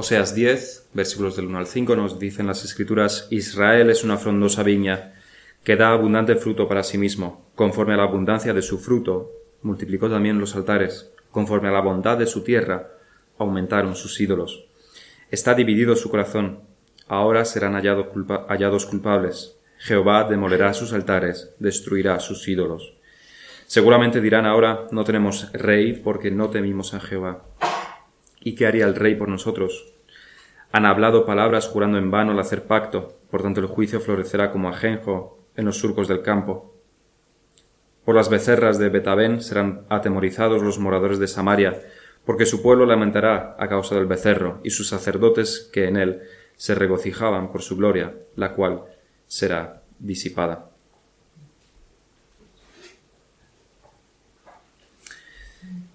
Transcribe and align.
Oseas 0.00 0.34
10, 0.34 0.92
versículos 0.94 1.36
del 1.36 1.44
1 1.44 1.58
al 1.58 1.66
5, 1.66 1.94
nos 1.94 2.18
dicen 2.18 2.46
las 2.46 2.64
escrituras, 2.64 3.28
Israel 3.28 3.90
es 3.90 4.02
una 4.02 4.16
frondosa 4.16 4.62
viña 4.62 5.12
que 5.62 5.76
da 5.76 5.92
abundante 5.92 6.36
fruto 6.36 6.66
para 6.66 6.82
sí 6.82 6.96
mismo. 6.96 7.50
Conforme 7.54 7.92
a 7.92 7.98
la 7.98 8.04
abundancia 8.04 8.54
de 8.54 8.62
su 8.62 8.78
fruto, 8.78 9.30
multiplicó 9.60 10.08
también 10.08 10.38
los 10.40 10.56
altares. 10.56 11.12
Conforme 11.30 11.68
a 11.68 11.72
la 11.72 11.82
bondad 11.82 12.16
de 12.16 12.24
su 12.24 12.42
tierra, 12.42 12.92
aumentaron 13.36 13.94
sus 13.94 14.18
ídolos. 14.22 14.64
Está 15.30 15.52
dividido 15.52 15.94
su 15.96 16.08
corazón. 16.08 16.60
Ahora 17.06 17.44
serán 17.44 17.74
hallados 17.74 18.86
culpables. 18.86 19.58
Jehová 19.76 20.24
demolerá 20.24 20.72
sus 20.72 20.94
altares, 20.94 21.54
destruirá 21.58 22.18
sus 22.20 22.48
ídolos. 22.48 22.94
Seguramente 23.66 24.22
dirán 24.22 24.46
ahora, 24.46 24.86
no 24.92 25.04
tenemos 25.04 25.52
rey 25.52 25.92
porque 25.92 26.30
no 26.30 26.48
temimos 26.48 26.94
a 26.94 27.00
Jehová. 27.00 27.44
¿Y 28.40 28.54
qué 28.54 28.66
haría 28.66 28.86
el 28.86 28.94
rey 28.94 29.14
por 29.14 29.28
nosotros? 29.28 29.92
Han 30.72 30.86
hablado 30.86 31.26
palabras 31.26 31.68
jurando 31.68 31.98
en 31.98 32.10
vano 32.10 32.32
al 32.32 32.38
hacer 32.38 32.64
pacto, 32.64 33.18
por 33.30 33.42
tanto 33.42 33.60
el 33.60 33.66
juicio 33.66 34.00
florecerá 34.00 34.50
como 34.50 34.68
ajenjo 34.68 35.38
en 35.56 35.66
los 35.66 35.76
surcos 35.76 36.08
del 36.08 36.22
campo. 36.22 36.74
Por 38.04 38.14
las 38.14 38.30
becerras 38.30 38.78
de 38.78 38.88
Betabén 38.88 39.42
serán 39.42 39.84
atemorizados 39.88 40.62
los 40.62 40.78
moradores 40.78 41.18
de 41.18 41.28
Samaria, 41.28 41.82
porque 42.24 42.46
su 42.46 42.62
pueblo 42.62 42.86
lamentará 42.86 43.56
a 43.58 43.68
causa 43.68 43.94
del 43.94 44.06
becerro, 44.06 44.60
y 44.62 44.70
sus 44.70 44.88
sacerdotes 44.88 45.68
que 45.72 45.86
en 45.86 45.96
él 45.96 46.22
se 46.56 46.74
regocijaban 46.74 47.52
por 47.52 47.62
su 47.62 47.76
gloria, 47.76 48.14
la 48.36 48.54
cual 48.54 48.84
será 49.26 49.82
disipada. 49.98 50.69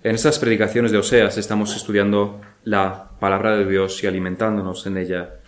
En 0.06 0.14
estas 0.14 0.38
predicaciones 0.38 0.92
de 0.92 1.00
Oseas 1.00 1.36
estamos 1.40 1.76
estudiando 1.76 2.40
la 2.64 3.10
palabra 3.20 3.58
de 3.58 3.66
Dios 3.66 4.04
y 4.04 4.06
alimentándonos 4.06 4.86
en 4.86 4.98
ella 4.98 5.40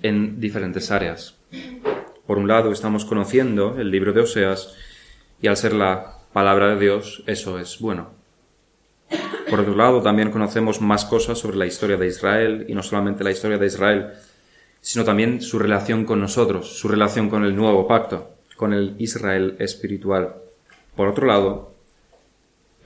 en 0.00 0.40
diferentes 0.40 0.90
áreas. 0.90 1.36
Por 2.26 2.38
un 2.38 2.48
lado, 2.48 2.72
estamos 2.72 3.04
conociendo 3.04 3.76
el 3.78 3.90
libro 3.90 4.14
de 4.14 4.22
Oseas 4.22 4.74
y 5.42 5.48
al 5.48 5.58
ser 5.58 5.74
la 5.74 6.16
palabra 6.32 6.68
de 6.68 6.80
Dios, 6.80 7.24
eso 7.26 7.58
es 7.58 7.78
bueno. 7.78 8.08
Por 9.50 9.60
otro 9.60 9.76
lado, 9.76 10.00
también 10.00 10.30
conocemos 10.30 10.80
más 10.80 11.04
cosas 11.04 11.36
sobre 11.36 11.58
la 11.58 11.66
historia 11.66 11.98
de 11.98 12.06
Israel 12.06 12.64
y 12.70 12.74
no 12.74 12.82
solamente 12.82 13.22
la 13.22 13.32
historia 13.32 13.58
de 13.58 13.66
Israel, 13.66 14.12
sino 14.80 15.04
también 15.04 15.42
su 15.42 15.58
relación 15.58 16.06
con 16.06 16.22
nosotros, 16.22 16.78
su 16.78 16.88
relación 16.88 17.28
con 17.28 17.44
el 17.44 17.54
nuevo 17.54 17.86
pacto, 17.86 18.30
con 18.56 18.72
el 18.72 18.94
Israel 18.98 19.56
espiritual. 19.58 20.36
Por 20.96 21.06
otro 21.06 21.26
lado, 21.26 21.75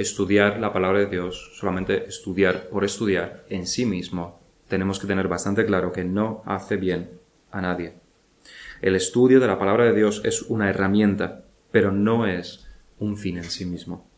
estudiar 0.01 0.59
la 0.61 0.73
palabra 0.73 1.01
de 1.01 1.06
Dios, 1.06 1.53
solamente 1.55 2.06
estudiar 2.06 2.69
por 2.69 2.84
estudiar 2.84 3.45
en 3.48 3.67
sí 3.67 3.84
mismo, 3.84 4.41
tenemos 4.69 4.98
que 4.98 5.06
tener 5.06 5.29
bastante 5.29 5.67
claro 5.67 5.93
que 5.93 6.05
no 6.05 6.43
hace 6.47 6.77
bien 6.77 7.11
a 7.51 7.61
nadie. 7.61 7.95
El 8.81 8.97
estudio 8.97 9.41
de 9.41 9.47
la 9.47 9.59
palabra 9.59 9.84
de 9.84 9.95
Dios 9.95 10.23
es 10.25 10.43
una 10.43 10.71
herramienta, 10.71 11.45
pero 11.71 11.93
no 11.93 12.27
es 12.27 12.67
un 12.98 13.19
fin 13.19 13.37
en 13.39 13.45
sí 13.45 13.67
mismo. 13.67 14.09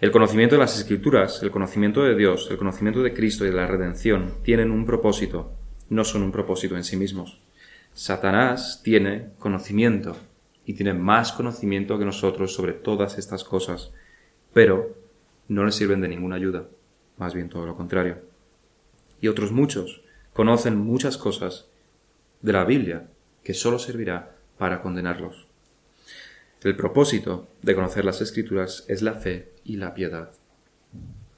El 0.00 0.10
conocimiento 0.10 0.54
de 0.54 0.60
las 0.60 0.78
escrituras, 0.78 1.42
el 1.42 1.50
conocimiento 1.50 2.02
de 2.02 2.16
Dios, 2.16 2.48
el 2.50 2.56
conocimiento 2.56 3.02
de 3.02 3.12
Cristo 3.12 3.44
y 3.44 3.50
de 3.50 3.56
la 3.56 3.66
redención 3.66 4.34
tienen 4.42 4.70
un 4.70 4.86
propósito, 4.86 5.52
no 5.90 6.04
son 6.04 6.22
un 6.22 6.32
propósito 6.32 6.76
en 6.76 6.84
sí 6.84 6.96
mismos. 6.96 7.40
Satanás 7.92 8.80
tiene 8.82 9.28
conocimiento 9.38 10.16
y 10.64 10.74
tiene 10.74 10.94
más 10.94 11.32
conocimiento 11.32 11.98
que 11.98 12.04
nosotros 12.04 12.54
sobre 12.54 12.72
todas 12.72 13.18
estas 13.18 13.44
cosas, 13.44 13.92
pero 14.54 15.01
no 15.52 15.64
le 15.64 15.72
sirven 15.72 16.00
de 16.00 16.08
ninguna 16.08 16.36
ayuda, 16.36 16.66
más 17.18 17.34
bien 17.34 17.48
todo 17.48 17.66
lo 17.66 17.76
contrario. 17.76 18.18
Y 19.20 19.28
otros 19.28 19.52
muchos 19.52 20.02
conocen 20.32 20.76
muchas 20.78 21.16
cosas 21.16 21.66
de 22.40 22.52
la 22.52 22.64
Biblia 22.64 23.08
que 23.42 23.54
sólo 23.54 23.78
servirá 23.78 24.36
para 24.58 24.82
condenarlos. 24.82 25.46
El 26.62 26.76
propósito 26.76 27.48
de 27.62 27.74
conocer 27.74 28.04
las 28.04 28.20
Escrituras 28.20 28.84
es 28.88 29.02
la 29.02 29.14
fe 29.14 29.52
y 29.64 29.76
la 29.76 29.94
piedad. 29.94 30.30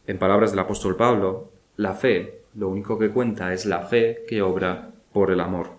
En 0.07 0.19
palabras 0.19 0.51
del 0.51 0.61
apóstol 0.61 0.97
Pablo, 0.97 1.51
la 1.77 1.95
fe 1.95 2.43
lo 2.55 2.69
único 2.69 2.99
que 2.99 3.11
cuenta 3.11 3.53
es 3.53 3.65
la 3.65 3.81
fe 3.81 4.25
que 4.29 4.43
obra 4.43 4.91
por 5.13 5.31
el 5.31 5.41
amor. 5.41 5.71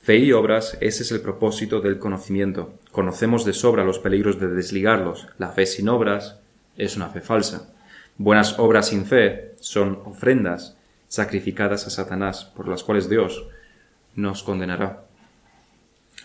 Fe 0.00 0.16
y 0.16 0.32
obras, 0.32 0.76
ese 0.80 1.02
es 1.04 1.12
el 1.12 1.20
propósito 1.20 1.80
del 1.80 1.98
conocimiento. 1.98 2.74
Conocemos 2.90 3.44
de 3.44 3.52
sobra 3.52 3.84
los 3.84 3.98
peligros 3.98 4.40
de 4.40 4.48
desligarlos. 4.48 5.28
La 5.38 5.50
fe 5.50 5.66
sin 5.66 5.88
obras 5.88 6.40
es 6.76 6.96
una 6.96 7.08
fe 7.08 7.20
falsa. 7.20 7.72
Buenas 8.18 8.58
obras 8.58 8.88
sin 8.88 9.06
fe 9.06 9.54
son 9.60 10.00
ofrendas 10.04 10.76
sacrificadas 11.08 11.86
a 11.86 11.90
Satanás, 11.90 12.44
por 12.44 12.68
las 12.68 12.82
cuales 12.82 13.08
Dios 13.08 13.46
nos 14.14 14.42
condenará. 14.42 15.04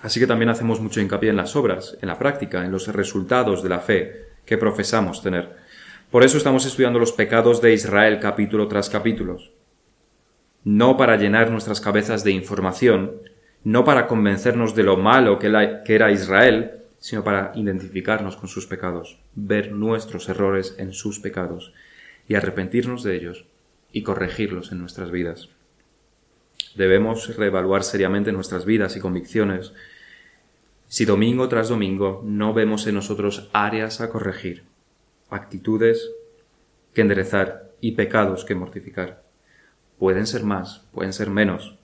Así 0.02 0.20
que 0.20 0.28
también 0.28 0.50
hacemos 0.50 0.80
mucho 0.80 1.02
hincapié 1.02 1.30
en 1.30 1.38
las 1.38 1.56
obras, 1.56 1.98
en 2.02 2.08
la 2.08 2.20
práctica, 2.20 2.64
en 2.64 2.72
los 2.72 2.88
resultados 2.88 3.64
de 3.64 3.70
la 3.70 3.80
fe 3.80 4.28
que 4.46 4.58
profesamos 4.58 5.22
tener. 5.22 5.56
Por 6.12 6.24
eso 6.24 6.38
estamos 6.38 6.66
estudiando 6.66 7.00
los 7.00 7.12
pecados 7.12 7.62
de 7.62 7.74
Israel 7.74 8.20
capítulo 8.20 8.68
tras 8.68 8.90
capítulo. 8.90 9.38
No 10.64 10.98
para 10.98 11.18
llenar 11.18 11.52
nuestras 11.52 11.82
cabezas 11.82 12.24
de 12.24 12.32
información, 12.32 13.14
no 13.64 13.84
para 13.84 14.08
convencernos 14.08 14.76
de 14.76 14.84
lo 14.84 14.96
malo 14.96 15.40
que, 15.40 15.84
era 15.88 16.12
Israel, 16.12 16.84
sino 17.08 17.24
para 17.24 17.54
identificarnos 17.56 18.36
con 18.36 18.50
sus 18.50 18.68
pecados, 18.68 19.18
ver 19.34 19.72
nuestros 19.72 20.28
errores 20.28 20.76
en 20.78 20.92
sus 20.92 21.22
pecados 21.22 21.72
y 22.28 22.36
arrepentirnos 22.36 23.02
de 23.02 23.16
ellos 23.16 23.46
y 23.94 24.04
corregirlos 24.04 24.74
en 24.74 24.80
nuestras 24.80 25.10
vidas. 25.10 25.48
Debemos 26.76 27.38
reevaluar 27.38 27.86
seriamente 27.86 28.34
nuestras 28.34 28.66
vidas 28.66 28.98
y 28.98 29.00
convicciones 29.00 29.72
si 30.90 31.06
domingo 31.06 31.48
tras 31.48 31.70
domingo 31.70 32.22
no 32.26 32.54
vemos 32.54 32.86
en 32.88 32.96
nosotros 32.96 33.50
áreas 33.54 34.02
a 34.02 34.10
corregir, 34.10 34.66
actitudes 35.30 36.12
que 36.94 37.00
enderezar 37.00 37.72
y 37.80 37.94
pecados 37.94 38.44
que 38.44 38.54
mortificar. 38.54 39.24
Pueden 39.98 40.28
ser 40.28 40.44
más, 40.44 40.86
pueden 40.92 41.14
ser 41.14 41.30
menos. 41.30 41.78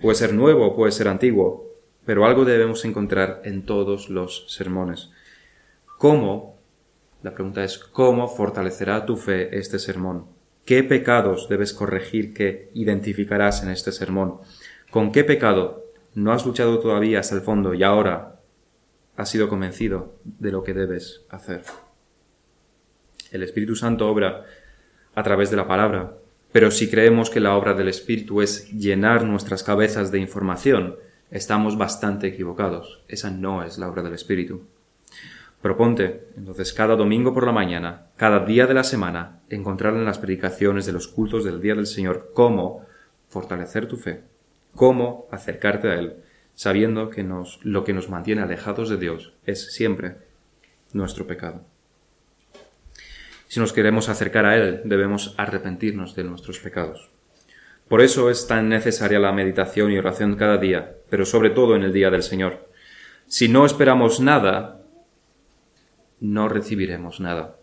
Puede 0.00 0.14
ser 0.14 0.34
nuevo, 0.34 0.76
puede 0.76 0.92
ser 0.92 1.08
antiguo, 1.08 1.69
pero 2.10 2.26
algo 2.26 2.44
debemos 2.44 2.84
encontrar 2.84 3.40
en 3.44 3.62
todos 3.62 4.10
los 4.10 4.44
sermones. 4.48 5.12
¿Cómo? 5.96 6.58
La 7.22 7.34
pregunta 7.34 7.62
es 7.62 7.78
¿cómo 7.78 8.26
fortalecerá 8.26 9.06
tu 9.06 9.16
fe 9.16 9.56
este 9.56 9.78
sermón? 9.78 10.26
¿Qué 10.64 10.82
pecados 10.82 11.48
debes 11.48 11.72
corregir 11.72 12.34
que 12.34 12.72
identificarás 12.74 13.62
en 13.62 13.70
este 13.70 13.92
sermón? 13.92 14.40
¿Con 14.90 15.12
qué 15.12 15.22
pecado 15.22 15.84
no 16.16 16.32
has 16.32 16.44
luchado 16.44 16.80
todavía 16.80 17.20
hasta 17.20 17.36
el 17.36 17.42
fondo 17.42 17.74
y 17.74 17.84
ahora 17.84 18.40
has 19.16 19.30
sido 19.30 19.48
convencido 19.48 20.16
de 20.24 20.50
lo 20.50 20.64
que 20.64 20.74
debes 20.74 21.24
hacer? 21.30 21.62
El 23.30 23.44
Espíritu 23.44 23.76
Santo 23.76 24.10
obra 24.10 24.46
a 25.14 25.22
través 25.22 25.48
de 25.52 25.56
la 25.58 25.68
palabra, 25.68 26.16
pero 26.50 26.72
si 26.72 26.90
creemos 26.90 27.30
que 27.30 27.38
la 27.38 27.54
obra 27.54 27.74
del 27.74 27.86
Espíritu 27.86 28.42
es 28.42 28.68
llenar 28.72 29.24
nuestras 29.24 29.62
cabezas 29.62 30.10
de 30.10 30.18
información, 30.18 30.96
estamos 31.30 31.78
bastante 31.78 32.26
equivocados. 32.26 33.02
Esa 33.08 33.30
no 33.30 33.62
es 33.62 33.78
la 33.78 33.88
obra 33.88 34.02
del 34.02 34.14
Espíritu. 34.14 34.62
Proponte, 35.62 36.28
entonces, 36.36 36.72
cada 36.72 36.96
domingo 36.96 37.34
por 37.34 37.44
la 37.44 37.52
mañana, 37.52 38.06
cada 38.16 38.44
día 38.46 38.66
de 38.66 38.74
la 38.74 38.84
semana, 38.84 39.40
encontrar 39.50 39.94
en 39.94 40.06
las 40.06 40.18
predicaciones 40.18 40.86
de 40.86 40.92
los 40.92 41.06
cultos 41.06 41.44
del 41.44 41.60
Día 41.60 41.74
del 41.74 41.86
Señor 41.86 42.30
cómo 42.34 42.86
fortalecer 43.28 43.86
tu 43.86 43.96
fe, 43.96 44.22
cómo 44.74 45.28
acercarte 45.30 45.88
a 45.88 45.94
Él, 45.94 46.16
sabiendo 46.54 47.10
que 47.10 47.28
lo 47.62 47.84
que 47.84 47.92
nos 47.92 48.08
mantiene 48.08 48.40
alejados 48.40 48.88
de 48.88 48.96
Dios 48.96 49.34
es 49.44 49.72
siempre 49.72 50.16
nuestro 50.92 51.26
pecado. 51.26 51.62
Si 53.48 53.60
nos 53.60 53.72
queremos 53.72 54.08
acercar 54.08 54.46
a 54.46 54.56
Él, 54.56 54.80
debemos 54.84 55.34
arrepentirnos 55.36 56.14
de 56.14 56.24
nuestros 56.24 56.58
pecados. 56.58 57.10
Por 57.90 58.02
eso 58.02 58.30
es 58.30 58.46
tan 58.46 58.68
necesaria 58.68 59.18
la 59.18 59.32
meditación 59.32 59.90
y 59.90 59.98
oración 59.98 60.36
cada 60.36 60.58
día, 60.58 60.94
pero 61.08 61.26
sobre 61.26 61.50
todo 61.50 61.74
en 61.74 61.82
el 61.82 61.92
día 61.92 62.08
del 62.08 62.22
Señor. 62.22 62.68
Si 63.26 63.48
no 63.48 63.66
esperamos 63.66 64.20
nada, 64.20 64.82
no 66.20 66.48
recibiremos 66.48 67.18
nada. 67.18 67.56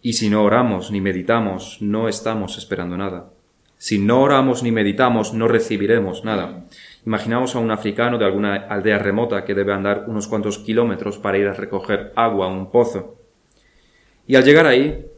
Y 0.00 0.12
si 0.12 0.30
no 0.30 0.44
oramos 0.44 0.92
ni 0.92 1.00
meditamos, 1.00 1.78
no 1.80 2.08
estamos 2.08 2.56
esperando 2.56 2.96
nada. 2.96 3.30
Si 3.78 3.98
no 3.98 4.22
oramos 4.22 4.62
ni 4.62 4.70
meditamos, 4.70 5.34
no 5.34 5.48
recibiremos 5.48 6.24
nada. 6.24 6.66
Imaginamos 7.04 7.56
a 7.56 7.58
un 7.58 7.72
africano 7.72 8.16
de 8.16 8.26
alguna 8.26 8.54
aldea 8.54 9.00
remota 9.00 9.44
que 9.44 9.54
debe 9.54 9.72
andar 9.72 10.04
unos 10.06 10.28
cuantos 10.28 10.60
kilómetros 10.60 11.18
para 11.18 11.36
ir 11.36 11.48
a 11.48 11.54
recoger 11.54 12.12
agua 12.14 12.46
a 12.46 12.50
un 12.50 12.70
pozo. 12.70 13.16
Y 14.28 14.36
al 14.36 14.44
llegar 14.44 14.66
ahí, 14.66 15.11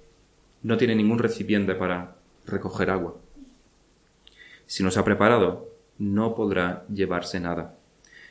no 0.65 0.77
tiene 0.79 0.97
ningún 0.97 1.21
recipiente 1.21 1.75
para 1.75 2.17
recoger 2.47 2.91
agua. 2.91 3.15
Si 4.67 4.83
no 4.83 4.91
se 4.91 4.99
ha 4.99 5.05
preparado, 5.05 5.69
no 5.99 6.35
podrá 6.35 6.85
llevarse 6.93 7.39
nada. 7.39 7.77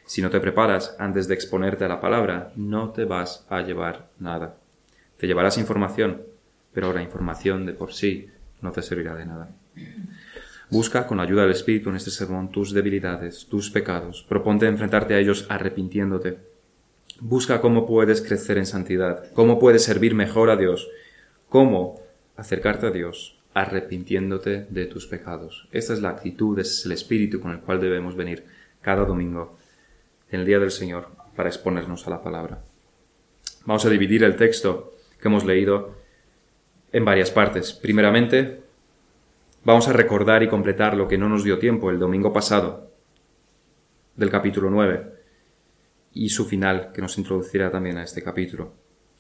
Si 0.06 0.22
no 0.22 0.30
te 0.30 0.42
preparas 0.42 0.96
antes 1.00 1.28
de 1.28 1.36
exponerte 1.36 1.86
a 1.86 1.88
la 1.88 2.02
palabra, 2.02 2.52
no 2.56 2.90
te 2.90 3.06
vas 3.06 3.46
a 3.50 3.62
llevar 3.62 4.10
nada. 4.20 4.58
Te 5.18 5.28
llevarás 5.28 5.58
información, 5.58 6.24
pero 6.74 6.92
la 6.92 7.04
información 7.04 7.66
de 7.66 7.74
por 7.74 7.94
sí 7.94 8.28
no 8.62 8.72
te 8.72 8.82
servirá 8.82 9.16
de 9.16 9.26
nada. 9.26 9.50
Busca 10.70 11.06
con 11.06 11.20
ayuda 11.20 11.44
del 11.44 11.52
Espíritu 11.52 11.92
en 11.92 11.98
este 11.98 12.10
sermón 12.10 12.52
tus 12.52 12.74
debilidades, 12.74 13.46
tus 13.46 13.70
pecados. 13.70 14.26
Proponte 14.28 14.66
enfrentarte 14.66 15.14
a 15.14 15.20
ellos 15.20 15.46
arrepintiéndote. 15.50 16.40
Busca 17.20 17.62
cómo 17.62 17.86
puedes 17.86 18.22
crecer 18.22 18.58
en 18.58 18.66
santidad, 18.66 19.32
cómo 19.34 19.60
puedes 19.60 19.84
servir 19.84 20.16
mejor 20.16 20.50
a 20.50 20.58
Dios, 20.58 20.90
cómo 21.48 22.03
acercarte 22.36 22.88
a 22.88 22.92
Dios 22.92 23.40
arrepintiéndote 23.54 24.66
de 24.70 24.86
tus 24.86 25.06
pecados. 25.08 25.68
Esta 25.72 25.94
es 25.94 26.02
la 26.02 26.10
actitud, 26.10 26.58
ese 26.58 26.72
es 26.72 26.86
el 26.86 26.92
espíritu 26.94 27.40
con 27.40 27.52
el 27.52 27.60
cual 27.60 27.80
debemos 27.80 28.16
venir 28.16 28.46
cada 28.82 29.06
domingo 29.06 29.58
en 30.32 30.42
el 30.42 30.46
día 30.46 30.60
del 30.60 30.72
Señor 30.72 31.10
para 31.36 31.50
exponernos 31.50 32.08
a 32.08 32.10
la 32.10 32.24
palabra. 32.24 32.62
Vamos 33.66 33.86
a 33.86 33.90
dividir 33.90 34.24
el 34.24 34.36
texto 34.36 34.96
que 35.22 35.28
hemos 35.28 35.46
leído 35.46 35.96
en 36.92 37.06
varias 37.06 37.32
partes. 37.32 37.74
Primeramente, 37.74 38.62
vamos 39.64 39.88
a 39.88 39.94
recordar 39.94 40.44
y 40.44 40.50
completar 40.50 40.98
lo 40.98 41.08
que 41.08 41.18
no 41.18 41.30
nos 41.30 41.44
dio 41.44 41.60
tiempo 41.60 41.90
el 41.90 42.00
domingo 42.00 42.34
pasado 42.34 42.92
del 44.16 44.30
capítulo 44.30 44.70
9 44.70 45.14
y 46.14 46.30
su 46.30 46.46
final 46.46 46.92
que 46.94 47.02
nos 47.02 47.18
introducirá 47.18 47.72
también 47.72 47.98
a 47.98 48.04
este 48.04 48.22
capítulo. 48.22 48.74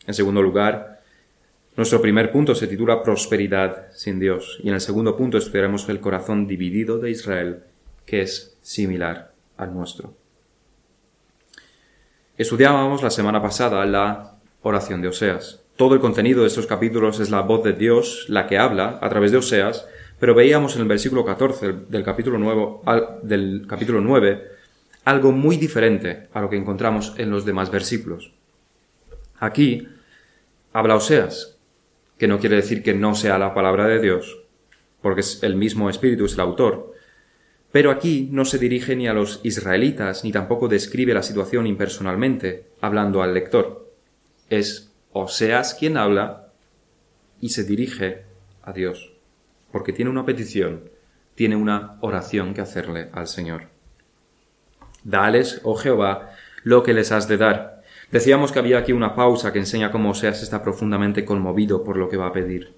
En 0.06 0.14
segundo 0.14 0.42
lugar, 0.42 1.03
nuestro 1.76 2.02
primer 2.02 2.32
punto 2.32 2.54
se 2.54 2.68
titula 2.68 3.02
Prosperidad 3.02 3.88
sin 3.94 4.20
Dios 4.20 4.60
y 4.64 4.70
en 4.70 4.76
el 4.76 4.82
segundo 4.82 5.18
punto 5.18 5.38
estudiaremos 5.38 5.90
el 5.90 6.00
corazón 6.00 6.48
dividido 6.48 7.00
de 7.00 7.12
Israel 7.12 7.64
que 8.06 8.22
es 8.22 8.58
similar 8.62 9.34
al 9.58 9.74
nuestro. 9.74 10.14
Estudiábamos 12.38 13.02
la 13.02 13.10
semana 13.10 13.42
pasada 13.42 13.86
la 13.86 14.36
oración 14.62 15.02
de 15.02 15.08
Oseas. 15.08 15.62
Todo 15.76 15.96
el 15.96 16.02
contenido 16.02 16.42
de 16.42 16.48
estos 16.48 16.68
capítulos 16.68 17.20
es 17.20 17.32
la 17.32 17.42
voz 17.42 17.64
de 17.64 17.74
Dios 17.74 18.26
la 18.28 18.46
que 18.48 18.58
habla 18.58 19.00
a 19.02 19.10
través 19.10 19.32
de 19.32 19.38
Oseas, 19.38 19.88
pero 20.20 20.36
veíamos 20.36 20.76
en 20.76 20.84
el 20.84 20.88
versículo 20.88 21.26
14 21.26 21.74
del 21.90 22.04
capítulo, 22.04 22.38
nuevo, 22.38 22.84
del 23.24 23.66
capítulo 23.68 24.00
9 24.00 24.54
algo 25.06 25.32
muy 25.32 25.58
diferente 25.58 26.28
a 26.34 26.42
lo 26.42 26.50
que 26.50 26.56
encontramos 26.56 27.14
en 27.18 27.30
los 27.30 27.46
demás 27.46 27.70
versículos. 27.70 28.32
Aquí 29.40 29.88
habla 30.72 30.96
Oseas, 30.96 31.58
que 32.24 32.28
no 32.30 32.40
quiere 32.40 32.56
decir 32.56 32.84
que 32.84 32.94
no 32.94 33.16
sea 33.16 33.38
la 33.38 33.54
palabra 33.54 33.86
de 33.86 34.00
Dios, 34.00 34.40
porque 35.02 35.20
es 35.20 35.44
el 35.44 35.58
mismo 35.58 35.90
Espíritu 35.90 36.24
es 36.24 36.36
el 36.36 36.40
autor, 36.40 36.94
pero 37.74 37.92
aquí 37.92 38.30
no 38.32 38.46
se 38.46 38.58
dirige 38.58 38.96
ni 38.96 39.10
a 39.10 39.14
los 39.14 39.42
israelitas, 39.44 40.24
ni 40.24 40.32
tampoco 40.32 40.70
describe 40.70 41.14
la 41.14 41.22
situación 41.22 41.68
impersonalmente, 41.68 42.68
hablando 42.80 43.22
al 43.22 43.34
lector. 43.34 43.92
Es 44.50 44.94
Oseas 45.12 45.74
quien 45.74 45.98
habla 45.98 46.54
y 47.42 47.50
se 47.50 47.66
dirige 47.66 48.24
a 48.62 48.72
Dios, 48.72 49.12
porque 49.74 49.92
tiene 49.92 50.10
una 50.10 50.26
petición, 50.26 50.92
tiene 51.36 51.58
una 51.58 51.98
oración 52.00 52.54
que 52.54 52.62
hacerle 52.62 53.10
al 53.12 53.28
Señor. 53.28 53.64
Dales, 55.04 55.60
oh 55.66 55.76
Jehová, 55.76 56.32
lo 56.64 56.84
que 56.84 56.94
les 56.94 57.12
has 57.12 57.28
de 57.28 57.36
dar. 57.36 57.73
Decíamos 58.14 58.52
que 58.52 58.60
había 58.60 58.78
aquí 58.78 58.94
una 58.94 59.16
pausa 59.16 59.52
que 59.52 59.58
enseña 59.58 59.92
cómo 59.92 60.12
Oseas 60.12 60.44
está 60.44 60.62
profundamente 60.62 61.26
conmovido 61.26 61.84
por 61.84 61.98
lo 61.98 62.10
que 62.10 62.18
va 62.18 62.28
a 62.28 62.32
pedir. 62.32 62.76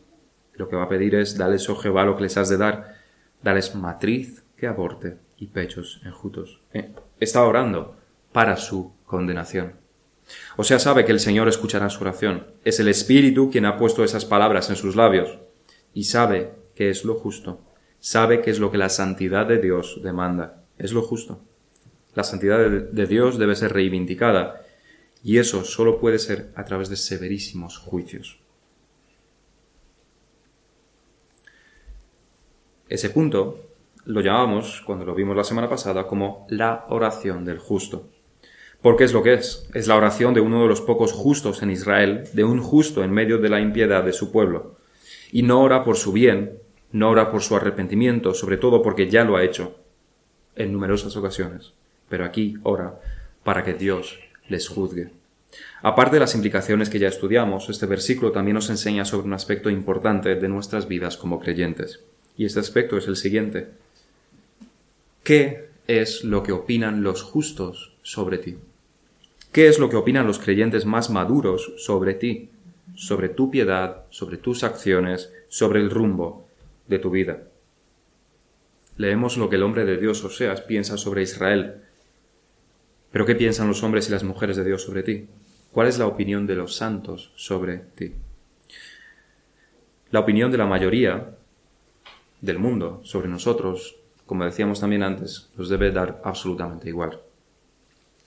Lo 0.54 0.70
que 0.70 0.78
va 0.78 0.84
a 0.84 0.88
pedir 0.88 1.14
es, 1.14 1.38
dales, 1.38 1.70
oh 1.70 1.76
Jehová, 1.76 2.06
lo 2.06 2.16
que 2.16 2.24
les 2.24 2.38
has 2.38 2.48
de 2.48 2.56
dar. 2.56 2.96
Dales 3.44 3.76
matriz 3.76 4.46
que 4.56 4.66
aborte 4.66 5.18
y 5.38 5.48
pechos 5.48 6.00
enjutos. 6.06 6.62
Eh, 6.72 6.90
está 7.20 7.44
orando 7.44 7.98
para 8.32 8.56
su 8.56 8.94
condenación. 9.06 9.74
O 10.56 10.64
sea, 10.64 10.80
sabe 10.80 11.04
que 11.04 11.12
el 11.12 11.20
Señor 11.20 11.50
escuchará 11.50 11.90
su 11.90 12.02
oración. 12.02 12.48
Es 12.64 12.80
el 12.80 12.88
Espíritu 12.88 13.52
quien 13.52 13.66
ha 13.66 13.76
puesto 13.76 14.06
esas 14.06 14.24
palabras 14.24 14.70
en 14.70 14.78
sus 14.78 14.96
labios 14.96 15.40
y 15.94 16.06
sabe 16.06 16.54
que 16.76 16.90
es 16.90 17.04
lo 17.04 17.16
justo. 17.16 17.60
Sabe 18.00 18.40
que 18.40 18.52
es 18.52 18.60
lo 18.60 18.72
que 18.72 18.78
la 18.78 18.88
santidad 18.88 19.46
de 19.46 19.58
Dios 19.58 20.00
demanda. 20.02 20.64
Es 20.78 20.94
lo 20.94 21.02
justo. 21.02 21.42
La 22.14 22.24
santidad 22.24 22.70
de 22.70 23.06
Dios 23.06 23.38
debe 23.38 23.58
ser 23.58 23.74
reivindicada 23.74 24.62
y 25.26 25.40
eso 25.40 25.66
solo 25.66 26.00
puede 26.00 26.20
ser 26.20 26.52
a 26.54 26.64
través 26.66 26.88
de 26.88 26.96
severísimos 26.96 27.80
juicios. 27.80 28.38
Ese 32.88 33.10
punto 33.10 33.60
lo 34.06 34.22
llamamos, 34.22 34.84
cuando 34.86 35.04
lo 35.04 35.16
vimos 35.16 35.36
la 35.36 35.44
semana 35.44 35.68
pasada, 35.68 36.06
como 36.06 36.46
la 36.52 36.86
oración 36.90 37.44
del 37.44 37.58
justo. 37.58 38.08
Porque 38.84 39.06
es 39.06 39.14
lo 39.14 39.24
que 39.24 39.34
es. 39.34 39.68
Es 39.74 39.88
la 39.88 39.96
oración 39.96 40.36
de 40.36 40.42
uno 40.42 40.62
de 40.62 40.68
los 40.68 40.82
pocos 40.82 41.12
justos 41.12 41.64
en 41.64 41.72
Israel, 41.72 42.30
de 42.34 42.44
un 42.44 42.62
justo 42.62 43.04
en 43.04 43.10
medio 43.10 43.40
de 43.40 43.50
la 43.50 43.60
impiedad 43.60 44.04
de 44.04 44.14
su 44.14 44.32
pueblo. 44.32 44.76
Y 45.32 45.42
no 45.42 45.60
ora 45.60 45.84
por 45.84 45.98
su 45.98 46.12
bien, 46.12 46.60
no 46.92 47.10
ora 47.10 47.32
por 47.32 47.42
su 47.42 47.56
arrepentimiento, 47.56 48.36
sobre 48.36 48.58
todo 48.58 48.84
porque 48.84 49.10
ya 49.10 49.24
lo 49.24 49.38
ha 49.38 49.44
hecho 49.44 49.80
en 50.56 50.72
numerosas 50.72 51.18
ocasiones. 51.18 51.74
Pero 52.10 52.26
aquí 52.26 52.58
ora 52.62 53.02
para 53.44 53.64
que 53.64 53.74
Dios 53.74 54.20
les 54.48 54.68
juzgue. 54.68 55.10
Aparte 55.82 56.16
de 56.16 56.20
las 56.20 56.36
implicaciones 56.36 56.90
que 56.90 57.00
ya 57.00 57.08
estudiamos, 57.08 57.70
este 57.70 57.86
versículo 57.86 58.32
también 58.32 58.56
nos 58.56 58.70
enseña 58.70 59.06
sobre 59.06 59.28
un 59.28 59.34
aspecto 59.34 59.70
importante 59.70 60.36
de 60.36 60.50
nuestras 60.50 60.88
vidas 60.88 61.18
como 61.18 61.40
creyentes. 61.40 62.02
Y 62.38 62.46
este 62.46 62.60
aspecto 62.60 62.98
es 62.98 63.08
el 63.08 63.16
siguiente. 63.16 63.68
¿Qué 65.24 65.70
es 65.88 66.24
lo 66.24 66.44
que 66.44 66.52
opinan 66.52 67.04
los 67.04 67.24
justos 67.24 67.94
sobre 68.02 68.38
ti? 68.38 68.58
¿Qué 69.52 69.68
es 69.68 69.80
lo 69.80 69.90
que 69.90 69.96
opinan 69.96 70.28
los 70.28 70.40
creyentes 70.40 70.86
más 70.86 71.10
maduros 71.10 71.74
sobre 71.78 72.14
ti, 72.14 72.50
sobre 72.96 73.30
tu 73.30 73.50
piedad, 73.50 74.04
sobre 74.10 74.38
tus 74.38 74.64
acciones, 74.64 75.32
sobre 75.48 75.80
el 75.80 75.90
rumbo 75.90 76.46
de 76.88 77.00
tu 77.00 77.10
vida? 77.10 77.44
Leemos 78.98 79.38
lo 79.38 79.50
que 79.50 79.56
el 79.56 79.64
hombre 79.64 79.86
de 79.86 79.98
Dios, 79.98 80.24
Oseas, 80.24 80.62
piensa 80.62 80.98
sobre 80.98 81.22
Israel. 81.22 81.85
Pero 83.16 83.26
¿qué 83.26 83.36
piensan 83.36 83.70
los 83.70 83.82
hombres 83.82 84.10
y 84.10 84.12
las 84.12 84.26
mujeres 84.26 84.58
de 84.58 84.66
Dios 84.66 84.82
sobre 84.82 85.02
ti? 85.02 85.30
¿Cuál 85.72 85.88
es 85.88 85.98
la 85.98 86.06
opinión 86.06 86.46
de 86.46 86.56
los 86.56 86.76
santos 86.76 87.32
sobre 87.38 87.78
ti? 87.78 88.12
La 90.12 90.20
opinión 90.20 90.52
de 90.52 90.58
la 90.58 90.66
mayoría 90.66 91.38
del 92.42 92.60
mundo 92.60 93.00
sobre 93.06 93.30
nosotros 93.30 93.96
como 94.26 94.44
decíamos 94.44 94.82
también 94.82 95.02
antes, 95.02 95.50
nos 95.56 95.70
debe 95.70 95.92
dar 95.92 96.20
absolutamente 96.26 96.90
igual. 96.90 97.22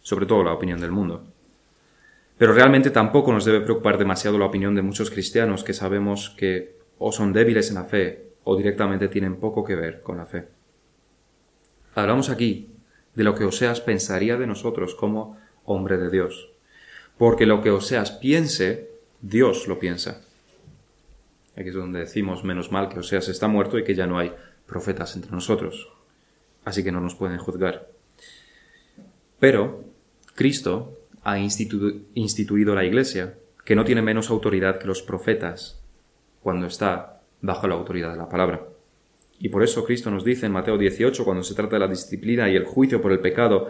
Sobre 0.01 0.25
todo 0.25 0.43
la 0.43 0.55
opinión 0.55 0.81
del 0.81 0.91
mundo. 0.91 1.23
Pero 2.39 2.55
realmente 2.55 2.89
tampoco 2.89 3.31
nos 3.31 3.45
debe 3.45 3.61
preocupar 3.61 3.99
demasiado 3.99 4.39
la 4.39 4.47
opinión 4.47 4.75
de 4.75 4.81
muchos 4.81 5.11
cristianos 5.11 5.65
que 5.65 5.75
sabemos 5.75 6.31
que 6.31 6.79
o 6.99 7.13
son 7.13 7.35
débiles 7.35 7.69
en 7.69 7.75
la 7.75 7.85
fe 7.85 8.31
o 8.45 8.57
directamente 8.57 9.09
tienen 9.09 9.37
poco 9.37 9.67
que 9.67 9.75
ver 9.75 10.01
con 10.01 10.17
la 10.17 10.25
fe. 10.25 10.49
Hablamos 11.95 12.31
aquí 12.31 12.78
de 13.15 13.25
lo 13.25 13.35
que 13.35 13.45
Oseas 13.45 13.81
pensaría 13.81 14.37
de 14.37 14.47
nosotros 14.47 14.95
como 14.95 15.39
hombre 15.65 15.99
de 15.99 16.11
Dios. 16.11 16.51
Porque 17.17 17.47
lo 17.47 17.63
que 17.63 17.71
Oseas 17.71 18.13
piense, 18.13 18.91
Dios 19.21 19.67
lo 19.67 19.79
piensa. 19.79 20.23
Aquí 21.57 21.71
es 21.71 21.75
donde 21.75 22.01
decimos 22.01 22.45
menos 22.45 22.71
mal 22.71 22.89
que 22.89 23.01
Oseas 23.01 23.29
está 23.29 23.49
muerto 23.49 23.79
y 23.79 23.85
que 23.85 23.95
ya 23.95 24.07
no 24.07 24.19
hay 24.19 24.33
profetas 24.67 25.17
entre 25.17 25.33
nosotros, 25.33 25.89
así 26.65 26.85
que 26.85 26.93
no 26.93 27.01
nos 27.01 27.17
pueden 27.17 27.39
juzgar. 27.39 27.89
Pero 29.41 29.85
Cristo 30.35 31.01
ha 31.25 31.39
instituido 31.39 32.75
la 32.75 32.85
Iglesia, 32.85 33.35
que 33.65 33.75
no 33.75 33.85
tiene 33.85 34.03
menos 34.03 34.31
autoridad 34.31 34.79
que 34.79 34.87
los 34.87 35.03
profetas 35.03 35.81
cuando 36.43 36.67
está 36.67 37.23
bajo 37.41 37.67
la 37.67 37.75
autoridad 37.75 38.13
de 38.13 38.19
la 38.19 38.29
palabra. 38.29 38.63
Y 39.39 39.49
por 39.49 39.63
eso 39.63 39.85
Cristo 39.85 40.11
nos 40.11 40.25
dice 40.25 40.47
en 40.47 40.53
Mateo 40.53 40.77
18, 40.77 41.25
cuando 41.25 41.43
se 41.43 41.55
trata 41.55 41.77
de 41.77 41.81
la 41.81 41.89
disciplina 41.89 42.51
y 42.51 42.57
el 42.57 42.65
juicio 42.65 43.01
por 43.01 43.13
el 43.13 43.21
pecado, 43.21 43.69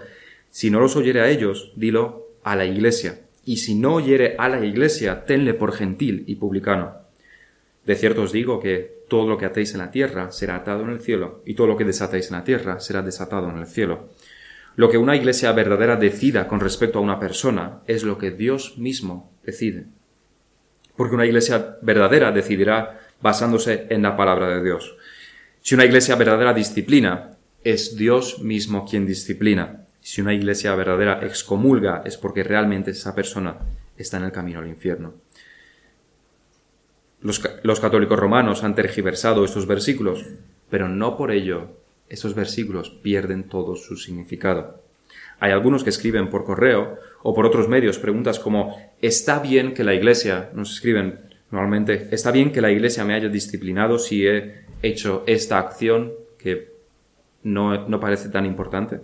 si 0.50 0.70
no 0.70 0.80
los 0.80 0.96
oyere 0.96 1.20
a 1.20 1.28
ellos, 1.28 1.72
dilo 1.76 2.28
a 2.42 2.56
la 2.56 2.64
Iglesia. 2.64 3.20
Y 3.44 3.58
si 3.58 3.74
no 3.74 3.94
oyere 3.94 4.36
a 4.38 4.48
la 4.48 4.64
Iglesia, 4.64 5.24
tenle 5.24 5.54
por 5.54 5.72
gentil 5.72 6.24
y 6.26 6.36
publicano. 6.36 6.94
De 7.84 7.96
cierto 7.96 8.22
os 8.22 8.32
digo 8.32 8.60
que 8.60 8.98
todo 9.08 9.26
lo 9.26 9.38
que 9.38 9.46
atéis 9.46 9.72
en 9.72 9.78
la 9.78 9.90
tierra 9.90 10.30
será 10.30 10.56
atado 10.56 10.82
en 10.82 10.90
el 10.90 11.00
cielo, 11.00 11.42
y 11.46 11.54
todo 11.54 11.66
lo 11.66 11.76
que 11.76 11.84
desatéis 11.84 12.30
en 12.30 12.36
la 12.36 12.44
tierra 12.44 12.80
será 12.80 13.02
desatado 13.02 13.48
en 13.48 13.56
el 13.56 13.66
cielo. 13.66 14.10
Lo 14.76 14.90
que 14.90 14.98
una 14.98 15.16
iglesia 15.16 15.52
verdadera 15.52 15.96
decida 15.96 16.46
con 16.46 16.60
respecto 16.60 16.98
a 16.98 17.02
una 17.02 17.18
persona 17.18 17.80
es 17.86 18.04
lo 18.04 18.18
que 18.18 18.30
Dios 18.30 18.76
mismo 18.78 19.32
decide. 19.42 19.86
Porque 20.96 21.14
una 21.14 21.26
iglesia 21.26 21.78
verdadera 21.80 22.30
decidirá 22.30 23.00
basándose 23.20 23.86
en 23.88 24.02
la 24.02 24.16
palabra 24.16 24.48
de 24.50 24.62
Dios. 24.62 24.97
Si 25.62 25.74
una 25.74 25.84
iglesia 25.84 26.16
verdadera 26.16 26.54
disciplina, 26.54 27.36
es 27.64 27.96
Dios 27.96 28.40
mismo 28.40 28.86
quien 28.86 29.06
disciplina. 29.06 29.84
Si 30.00 30.20
una 30.20 30.32
iglesia 30.32 30.74
verdadera 30.74 31.20
excomulga, 31.22 32.02
es 32.04 32.16
porque 32.16 32.42
realmente 32.42 32.92
esa 32.92 33.14
persona 33.14 33.58
está 33.96 34.16
en 34.16 34.24
el 34.24 34.32
camino 34.32 34.60
al 34.60 34.68
infierno. 34.68 35.14
Los, 37.20 37.80
católicos 37.80 38.18
romanos 38.18 38.62
han 38.62 38.76
tergiversado 38.76 39.44
estos 39.44 39.66
versículos, 39.66 40.24
pero 40.70 40.88
no 40.88 41.16
por 41.16 41.32
ello 41.32 41.76
estos 42.08 42.34
versículos 42.34 42.90
pierden 42.90 43.48
todo 43.48 43.74
su 43.74 43.96
significado. 43.96 44.82
Hay 45.40 45.50
algunos 45.50 45.82
que 45.82 45.90
escriben 45.90 46.30
por 46.30 46.44
correo 46.44 46.96
o 47.22 47.34
por 47.34 47.44
otros 47.44 47.68
medios 47.68 47.98
preguntas 47.98 48.38
como 48.38 48.76
¿está 49.02 49.40
bien 49.40 49.74
que 49.74 49.84
la 49.84 49.94
Iglesia, 49.94 50.50
nos 50.54 50.72
escriben, 50.72 51.28
Normalmente 51.50 52.08
está 52.10 52.30
bien 52.30 52.52
que 52.52 52.60
la 52.60 52.70
Iglesia 52.70 53.04
me 53.04 53.14
haya 53.14 53.28
disciplinado 53.28 53.98
si 53.98 54.26
he 54.26 54.66
hecho 54.82 55.24
esta 55.26 55.58
acción 55.58 56.12
que 56.38 56.72
no, 57.42 57.88
no 57.88 58.00
parece 58.00 58.28
tan 58.28 58.46
importante. 58.46 59.00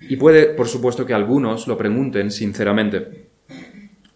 Y 0.00 0.16
puede, 0.16 0.54
por 0.54 0.68
supuesto, 0.68 1.04
que 1.04 1.14
algunos 1.14 1.66
lo 1.66 1.76
pregunten 1.76 2.30
sinceramente. 2.30 3.28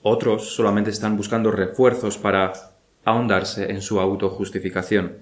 Otros 0.02 0.54
solamente 0.54 0.90
están 0.90 1.16
buscando 1.16 1.50
refuerzos 1.50 2.18
para 2.18 2.52
ahondarse 3.04 3.71
en 3.71 3.83
su 3.83 4.00
autojustificación. 4.00 5.18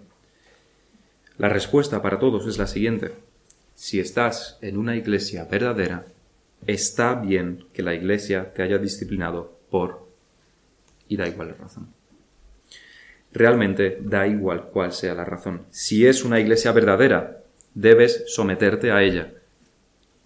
La 1.38 1.48
respuesta 1.48 2.02
para 2.02 2.18
todos 2.18 2.46
es 2.46 2.58
la 2.58 2.66
siguiente. 2.66 3.12
Si 3.74 3.98
estás 3.98 4.58
en 4.60 4.76
una 4.76 4.96
iglesia 4.96 5.44
verdadera, 5.44 6.06
está 6.66 7.14
bien 7.14 7.64
que 7.72 7.82
la 7.82 7.94
iglesia 7.94 8.52
te 8.52 8.62
haya 8.62 8.78
disciplinado 8.78 9.58
por 9.70 10.06
y 11.08 11.16
da 11.16 11.26
igual 11.26 11.48
la 11.48 11.54
razón. 11.54 11.88
Realmente 13.32 13.98
da 14.00 14.26
igual 14.26 14.68
cuál 14.72 14.92
sea 14.92 15.14
la 15.14 15.24
razón. 15.24 15.62
Si 15.70 16.06
es 16.06 16.24
una 16.24 16.40
iglesia 16.40 16.72
verdadera, 16.72 17.42
debes 17.74 18.24
someterte 18.26 18.90
a 18.90 19.02
ella. 19.02 19.32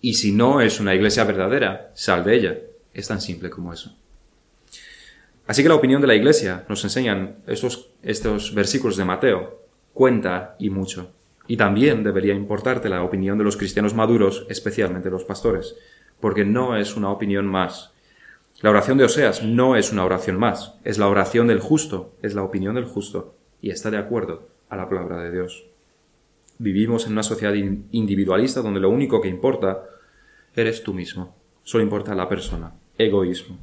Y 0.00 0.14
si 0.14 0.32
no 0.32 0.60
es 0.60 0.80
una 0.80 0.94
iglesia 0.94 1.24
verdadera, 1.24 1.90
sal 1.94 2.24
de 2.24 2.34
ella. 2.34 2.58
Es 2.92 3.08
tan 3.08 3.20
simple 3.20 3.50
como 3.50 3.72
eso. 3.72 3.94
Así 5.46 5.62
que 5.62 5.68
la 5.68 5.76
opinión 5.76 6.00
de 6.00 6.08
la 6.08 6.14
iglesia, 6.14 6.64
nos 6.68 6.82
enseñan 6.82 7.36
estos, 7.46 7.90
estos 8.02 8.52
versículos 8.54 8.96
de 8.96 9.04
Mateo, 9.04 9.62
cuenta 9.92 10.56
y 10.58 10.70
mucho. 10.70 11.12
Y 11.46 11.56
también 11.56 12.02
debería 12.02 12.34
importarte 12.34 12.88
la 12.88 13.04
opinión 13.04 13.38
de 13.38 13.44
los 13.44 13.56
cristianos 13.56 13.94
maduros, 13.94 14.44
especialmente 14.48 15.10
los 15.10 15.24
pastores, 15.24 15.76
porque 16.20 16.44
no 16.44 16.76
es 16.76 16.96
una 16.96 17.10
opinión 17.10 17.46
más. 17.46 17.92
La 18.62 18.70
oración 18.70 18.96
de 18.96 19.04
Oseas 19.04 19.42
no 19.42 19.76
es 19.76 19.92
una 19.92 20.04
oración 20.04 20.38
más, 20.38 20.74
es 20.82 20.96
la 20.96 21.08
oración 21.08 21.46
del 21.46 21.60
justo, 21.60 22.14
es 22.22 22.34
la 22.34 22.42
opinión 22.42 22.74
del 22.74 22.86
justo, 22.86 23.34
y 23.60 23.68
está 23.70 23.90
de 23.90 23.98
acuerdo 23.98 24.48
a 24.70 24.76
la 24.76 24.88
palabra 24.88 25.22
de 25.22 25.30
Dios. 25.30 25.66
Vivimos 26.56 27.04
en 27.04 27.12
una 27.12 27.22
sociedad 27.22 27.52
individualista 27.52 28.62
donde 28.62 28.80
lo 28.80 28.88
único 28.88 29.20
que 29.20 29.28
importa 29.28 29.84
eres 30.54 30.82
tú 30.82 30.94
mismo, 30.94 31.36
solo 31.64 31.84
importa 31.84 32.14
la 32.14 32.30
persona, 32.30 32.72
egoísmo. 32.96 33.58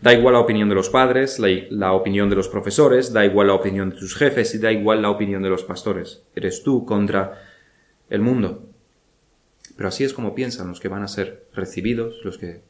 Da 0.00 0.14
igual 0.14 0.32
la 0.32 0.40
opinión 0.40 0.70
de 0.70 0.74
los 0.74 0.88
padres, 0.88 1.38
la, 1.38 1.92
opinión 1.92 2.30
de 2.30 2.36
los 2.36 2.48
profesores, 2.48 3.12
da 3.12 3.26
igual 3.26 3.48
la 3.48 3.54
opinión 3.54 3.90
de 3.90 3.96
tus 3.96 4.14
jefes 4.14 4.54
y 4.54 4.58
da 4.58 4.72
igual 4.72 5.02
la 5.02 5.10
opinión 5.10 5.42
de 5.42 5.50
los 5.50 5.64
pastores. 5.64 6.22
Eres 6.34 6.62
tú 6.62 6.86
contra 6.86 7.42
el 8.08 8.20
mundo. 8.20 8.68
Pero 9.76 9.88
así 9.88 10.04
es 10.04 10.14
como 10.14 10.34
piensan 10.34 10.68
los 10.68 10.80
que 10.80 10.88
van 10.88 11.02
a 11.02 11.08
ser 11.08 11.46
recibidos, 11.54 12.20
los 12.24 12.38
que 12.38 12.62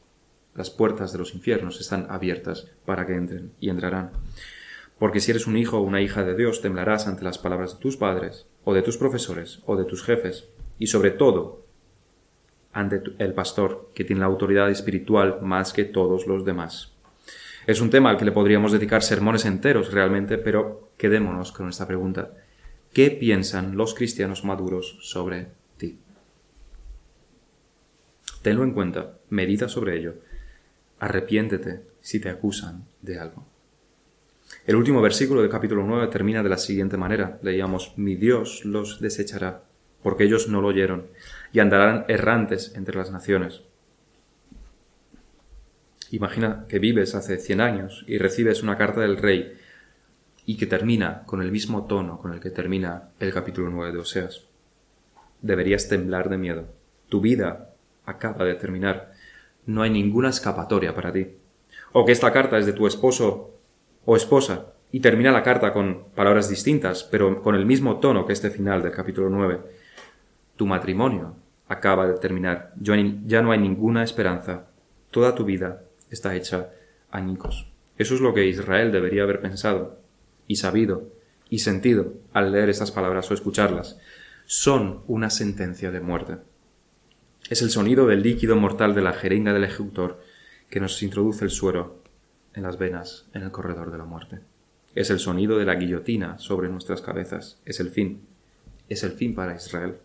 las 0.55 0.69
puertas 0.69 1.11
de 1.11 1.19
los 1.19 1.35
infiernos 1.35 1.79
están 1.81 2.07
abiertas 2.09 2.71
para 2.85 3.05
que 3.05 3.13
entren 3.13 3.51
y 3.59 3.69
entrarán. 3.69 4.11
Porque 4.97 5.19
si 5.19 5.31
eres 5.31 5.47
un 5.47 5.57
hijo 5.57 5.77
o 5.77 5.81
una 5.81 6.01
hija 6.01 6.23
de 6.23 6.35
Dios, 6.35 6.61
temblarás 6.61 7.07
ante 7.07 7.23
las 7.23 7.37
palabras 7.37 7.75
de 7.75 7.81
tus 7.81 7.97
padres, 7.97 8.47
o 8.63 8.73
de 8.73 8.81
tus 8.81 8.97
profesores, 8.97 9.61
o 9.65 9.75
de 9.75 9.83
tus 9.83 10.03
jefes, 10.03 10.47
y 10.79 10.87
sobre 10.87 11.11
todo 11.11 11.65
ante 12.71 13.01
el 13.19 13.33
pastor, 13.33 13.89
que 13.93 14.03
tiene 14.03 14.19
la 14.19 14.25
autoridad 14.25 14.69
espiritual 14.69 15.39
más 15.41 15.71
que 15.71 15.85
todos 15.85 16.27
los 16.27 16.43
demás. 16.43 16.93
Es 17.67 17.79
un 17.79 17.89
tema 17.89 18.09
al 18.09 18.17
que 18.17 18.25
le 18.25 18.33
podríamos 18.33 18.73
dedicar 18.73 19.01
sermones 19.01 19.45
enteros 19.45 19.93
realmente, 19.93 20.37
pero 20.37 20.89
quedémonos 20.97 21.51
con 21.51 21.69
esta 21.69 21.87
pregunta. 21.87 22.31
¿Qué 22.93 23.11
piensan 23.11 23.77
los 23.77 23.93
cristianos 23.93 24.43
maduros 24.43 24.97
sobre 25.01 25.47
ti? 25.77 25.99
Tenlo 28.41 28.63
en 28.63 28.73
cuenta, 28.73 29.17
medita 29.29 29.69
sobre 29.69 29.97
ello, 29.97 30.15
arrepiéntete 30.99 31.81
si 32.01 32.19
te 32.19 32.29
acusan 32.29 32.85
de 33.01 33.19
algo. 33.19 33.45
El 34.65 34.75
último 34.75 35.01
versículo 35.01 35.41
del 35.41 35.49
capítulo 35.49 35.83
9 35.83 36.07
termina 36.07 36.43
de 36.43 36.49
la 36.49 36.57
siguiente 36.57 36.97
manera. 36.97 37.39
Leíamos, 37.41 37.93
mi 37.97 38.15
Dios 38.15 38.63
los 38.65 38.99
desechará, 38.99 39.63
porque 40.03 40.23
ellos 40.23 40.47
no 40.47 40.61
lo 40.61 40.67
oyeron, 40.69 41.07
y 41.51 41.59
andarán 41.59 42.05
errantes 42.07 42.73
entre 42.75 42.95
las 42.95 43.11
naciones. 43.11 43.61
Imagina 46.11 46.65
que 46.69 46.79
vives 46.79 47.15
hace 47.15 47.37
cien 47.37 47.61
años 47.61 48.05
y 48.07 48.17
recibes 48.17 48.63
una 48.63 48.77
carta 48.77 49.01
del 49.01 49.17
rey 49.17 49.57
y 50.45 50.57
que 50.57 50.67
termina 50.67 51.23
con 51.25 51.41
el 51.41 51.51
mismo 51.51 51.85
tono 51.85 52.19
con 52.19 52.33
el 52.33 52.39
que 52.39 52.51
termina 52.51 53.09
el 53.19 53.33
capítulo 53.33 53.69
9 53.69 53.91
de 53.91 53.97
Oseas. 53.97 54.43
Deberías 55.41 55.89
temblar 55.89 56.29
de 56.29 56.37
miedo. 56.37 56.67
Tu 57.09 57.21
vida 57.21 57.71
acaba 58.05 58.45
de 58.45 58.55
terminar. 58.55 59.13
No 59.65 59.81
hay 59.81 59.89
ninguna 59.89 60.29
escapatoria 60.29 60.93
para 60.93 61.11
ti. 61.11 61.27
O 61.91 62.05
que 62.05 62.11
esta 62.11 62.31
carta 62.31 62.57
es 62.57 62.65
de 62.65 62.73
tu 62.73 62.87
esposo 62.87 63.51
o 64.05 64.15
esposa 64.15 64.73
y 64.91 64.99
termina 64.99 65.31
la 65.31 65.43
carta 65.43 65.73
con 65.73 66.05
palabras 66.15 66.49
distintas, 66.49 67.03
pero 67.03 67.41
con 67.41 67.55
el 67.55 67.65
mismo 67.65 67.99
tono 67.99 68.25
que 68.25 68.33
este 68.33 68.49
final 68.49 68.81
del 68.81 68.91
capítulo 68.91 69.29
9. 69.29 69.59
Tu 70.55 70.65
matrimonio 70.65 71.35
acaba 71.67 72.07
de 72.07 72.15
terminar. 72.15 72.73
Ya 72.79 73.41
no 73.41 73.51
hay 73.51 73.59
ninguna 73.59 74.03
esperanza. 74.03 74.67
Toda 75.11 75.35
tu 75.35 75.45
vida 75.45 75.83
está 76.09 76.35
hecha 76.35 76.69
añicos. 77.11 77.67
Eso 77.97 78.15
es 78.15 78.21
lo 78.21 78.33
que 78.33 78.45
Israel 78.45 78.91
debería 78.91 79.23
haber 79.23 79.41
pensado 79.41 79.99
y 80.47 80.57
sabido 80.57 81.09
y 81.49 81.59
sentido 81.59 82.13
al 82.33 82.51
leer 82.51 82.69
estas 82.69 82.91
palabras 82.91 83.29
o 83.31 83.33
escucharlas. 83.33 83.97
Son 84.45 85.01
una 85.07 85.29
sentencia 85.29 85.91
de 85.91 86.01
muerte. 86.01 86.37
Es 87.49 87.61
el 87.61 87.69
sonido 87.69 88.07
del 88.07 88.23
líquido 88.23 88.55
mortal 88.55 88.95
de 88.95 89.03
la 89.03 89.13
jeringa 89.13 89.53
del 89.53 89.65
ejecutor 89.65 90.19
que 90.69 90.79
nos 90.79 91.01
introduce 91.03 91.45
el 91.45 91.51
suero 91.51 92.01
en 92.55 92.63
las 92.63 92.79
venas 92.79 93.27
en 93.35 93.43
el 93.43 93.51
corredor 93.51 93.91
de 93.91 93.99
la 93.99 94.05
muerte. 94.05 94.39
Es 94.95 95.11
el 95.11 95.19
sonido 95.19 95.59
de 95.59 95.65
la 95.65 95.75
guillotina 95.75 96.39
sobre 96.39 96.69
nuestras 96.69 97.01
cabezas. 97.01 97.59
Es 97.63 97.79
el 97.79 97.91
fin. 97.91 98.21
Es 98.89 99.03
el 99.03 99.11
fin 99.11 99.35
para 99.35 99.55
Israel. 99.55 99.97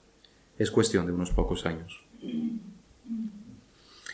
Es 0.59 0.70
cuestión 0.70 1.06
de 1.06 1.12
unos 1.12 1.30
pocos 1.30 1.64
años. 1.64 2.02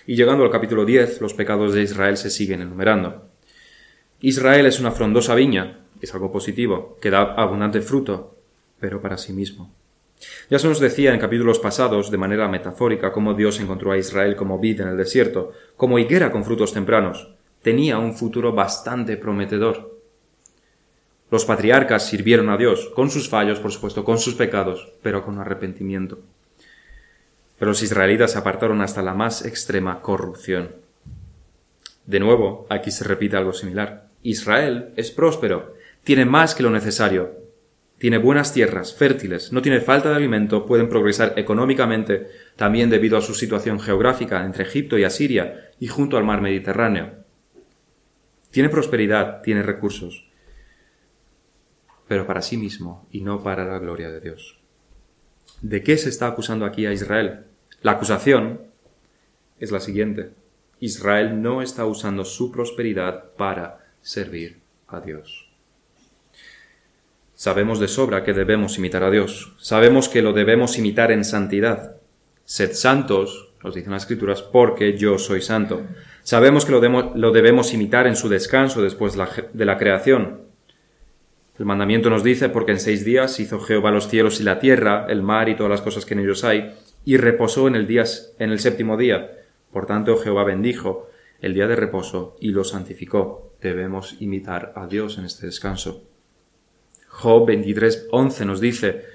Y 0.07 0.15
llegando 0.15 0.45
al 0.45 0.51
capítulo 0.51 0.85
10, 0.85 1.21
los 1.21 1.35
pecados 1.35 1.75
de 1.75 1.83
Israel 1.83 2.17
se 2.17 2.31
siguen 2.31 2.63
enumerando. 2.63 3.29
Israel 4.21 4.67
es 4.67 4.79
una 4.79 4.93
frondosa 4.93 5.35
viña, 5.35 5.81
es 6.01 6.15
algo 6.15 6.31
positivo, 6.31 6.97
que 7.01 7.11
da 7.11 7.35
abundante 7.35 7.81
fruto, 7.81 8.37
pero 8.79 9.03
para 9.03 9.19
sí 9.19 9.33
mismo. 9.33 9.75
Ya 10.49 10.59
se 10.59 10.69
nos 10.69 10.81
decía 10.81 11.13
en 11.13 11.21
capítulos 11.21 11.59
pasados, 11.59 12.11
de 12.11 12.19
manera 12.19 12.49
metafórica, 12.49 13.13
cómo 13.13 13.35
Dios 13.35 13.61
encontró 13.61 13.93
a 13.93 13.99
Israel 13.99 14.37
como 14.37 14.59
vid 14.59 14.81
en 14.81 14.89
el 14.89 14.97
desierto, 14.97 15.53
como 15.77 15.99
higuera 15.99 16.31
con 16.31 16.45
frutos 16.45 16.73
tempranos. 16.73 17.31
Tenía 17.63 17.99
un 17.99 18.15
futuro 18.15 18.53
bastante 18.53 19.17
prometedor. 19.17 19.97
Los 21.31 21.45
patriarcas 21.45 22.07
sirvieron 22.07 22.49
a 22.49 22.57
Dios, 22.57 22.91
con 22.95 23.11
sus 23.11 23.29
fallos, 23.29 23.59
por 23.59 23.73
supuesto, 23.73 24.05
con 24.05 24.19
sus 24.19 24.35
pecados, 24.35 24.93
pero 25.03 25.25
con 25.25 25.39
arrepentimiento. 25.39 26.21
Pero 27.59 27.71
los 27.71 27.83
israelitas 27.83 28.33
se 28.33 28.39
apartaron 28.39 28.81
hasta 28.81 29.03
la 29.03 29.15
más 29.15 29.45
extrema 29.45 30.01
corrupción. 30.01 30.71
De 32.07 32.21
nuevo, 32.21 32.67
aquí 32.71 32.93
se 32.93 33.05
repite 33.05 33.37
algo 33.37 33.53
similar. 33.53 34.07
Israel 34.23 34.93
es 34.97 35.11
próspero, 35.11 35.75
tiene 36.05 36.25
más 36.25 36.55
que 36.55 36.63
lo 36.63 36.71
necesario, 36.71 37.46
tiene 37.99 38.19
buenas 38.19 38.53
tierras, 38.53 38.95
fértiles, 38.95 39.53
no 39.53 39.63
tiene 39.63 39.81
falta 39.81 40.11
de 40.11 40.17
alimento, 40.17 40.67
pueden 40.67 40.89
progresar 40.89 41.33
económicamente, 41.37 42.29
también 42.55 42.91
debido 42.91 43.17
a 43.17 43.23
su 43.23 43.35
situación 43.35 43.81
geográfica 43.81 44.45
entre 44.45 44.65
Egipto 44.65 44.99
y 44.99 45.05
Asiria 45.05 45.71
y 45.81 45.89
junto 45.89 46.19
al 46.19 46.25
mar 46.25 46.43
Mediterráneo. 46.43 47.25
Tiene 48.51 48.69
prosperidad, 48.69 49.41
tiene 49.43 49.63
recursos, 49.63 50.29
pero 52.07 52.27
para 52.27 52.43
sí 52.43 52.57
mismo 52.59 53.07
y 53.11 53.23
no 53.23 53.43
para 53.43 53.65
la 53.65 53.79
gloria 53.79 54.11
de 54.11 54.21
Dios. 54.21 54.59
¿De 55.63 55.83
qué 55.83 55.97
se 55.97 56.11
está 56.11 56.27
acusando 56.27 56.67
aquí 56.67 56.85
a 56.85 56.93
Israel? 56.93 57.45
La 57.81 57.93
acusación 57.93 58.61
es 59.59 59.73
la 59.73 59.81
siguiente. 59.81 60.33
Israel 60.81 61.41
no 61.41 61.63
está 61.63 61.87
usando 61.87 62.25
su 62.27 62.53
prosperidad 62.53 63.33
para 63.37 63.87
servir 64.03 64.61
a 64.87 65.01
Dios. 65.01 65.46
Sabemos 67.37 67.81
de 67.81 67.87
sobra 67.87 68.25
que 68.25 68.33
debemos 68.33 68.79
imitar 68.79 69.05
a 69.05 69.11
Dios. 69.11 69.53
Sabemos 69.59 70.09
que 70.09 70.23
lo 70.23 70.33
debemos 70.33 70.79
imitar 70.79 71.13
en 71.13 71.23
santidad. 71.23 71.97
Sed 72.47 72.73
santos, 72.73 73.51
nos 73.63 73.75
dicen 73.75 73.93
las 73.93 74.05
Escrituras, 74.05 74.41
porque 74.41 74.97
yo 74.97 75.19
soy 75.19 75.43
santo. 75.43 75.83
Sabemos 76.23 76.65
que 76.65 76.73
lo, 76.73 77.31
debemos 77.31 77.75
imitar 77.75 78.07
en 78.07 78.17
su 78.17 78.31
descanso 78.31 78.83
después 78.83 79.19
de 79.53 79.65
la 79.67 79.77
creación. 79.77 80.47
El 81.59 81.67
mandamiento 81.67 82.09
nos 82.09 82.25
dice, 82.25 82.49
porque 82.49 82.73
en 82.73 82.81
seis 82.81 83.05
días 83.05 83.39
hizo 83.39 83.61
Jehová 83.61 83.91
los 83.91 84.09
cielos 84.09 84.41
y 84.41 84.43
la 84.43 84.59
tierra, 84.59 85.07
el 85.11 85.23
mar 85.23 85.51
y 85.51 85.57
todas 85.57 85.71
las 85.71 85.83
cosas 85.83 86.07
que 86.07 86.15
en 86.15 86.21
ellos 86.21 86.43
hay, 86.43 86.75
y 87.05 87.19
reposó 87.19 87.69
en 87.69 87.75
el, 87.75 87.87
día, 87.87 88.05
en 88.39 88.51
el 88.51 88.61
séptimo 88.61 88.97
día. 88.97 89.31
Por 89.73 89.85
tanto, 89.85 90.17
Jehová 90.17 90.45
bendijo 90.45 91.11
el 91.43 91.53
día 91.53 91.67
de 91.67 91.77
reposo 91.77 92.35
y 92.41 92.49
lo 92.49 92.65
santificó. 92.65 93.53
Debemos 93.61 94.17
imitar 94.21 94.73
a 94.75 94.87
Dios 94.87 95.19
en 95.19 95.27
este 95.27 95.45
descanso. 95.45 96.06
Job 97.19 97.47
23, 97.47 98.09
11 98.11 98.45
nos 98.45 98.61
dice, 98.61 99.07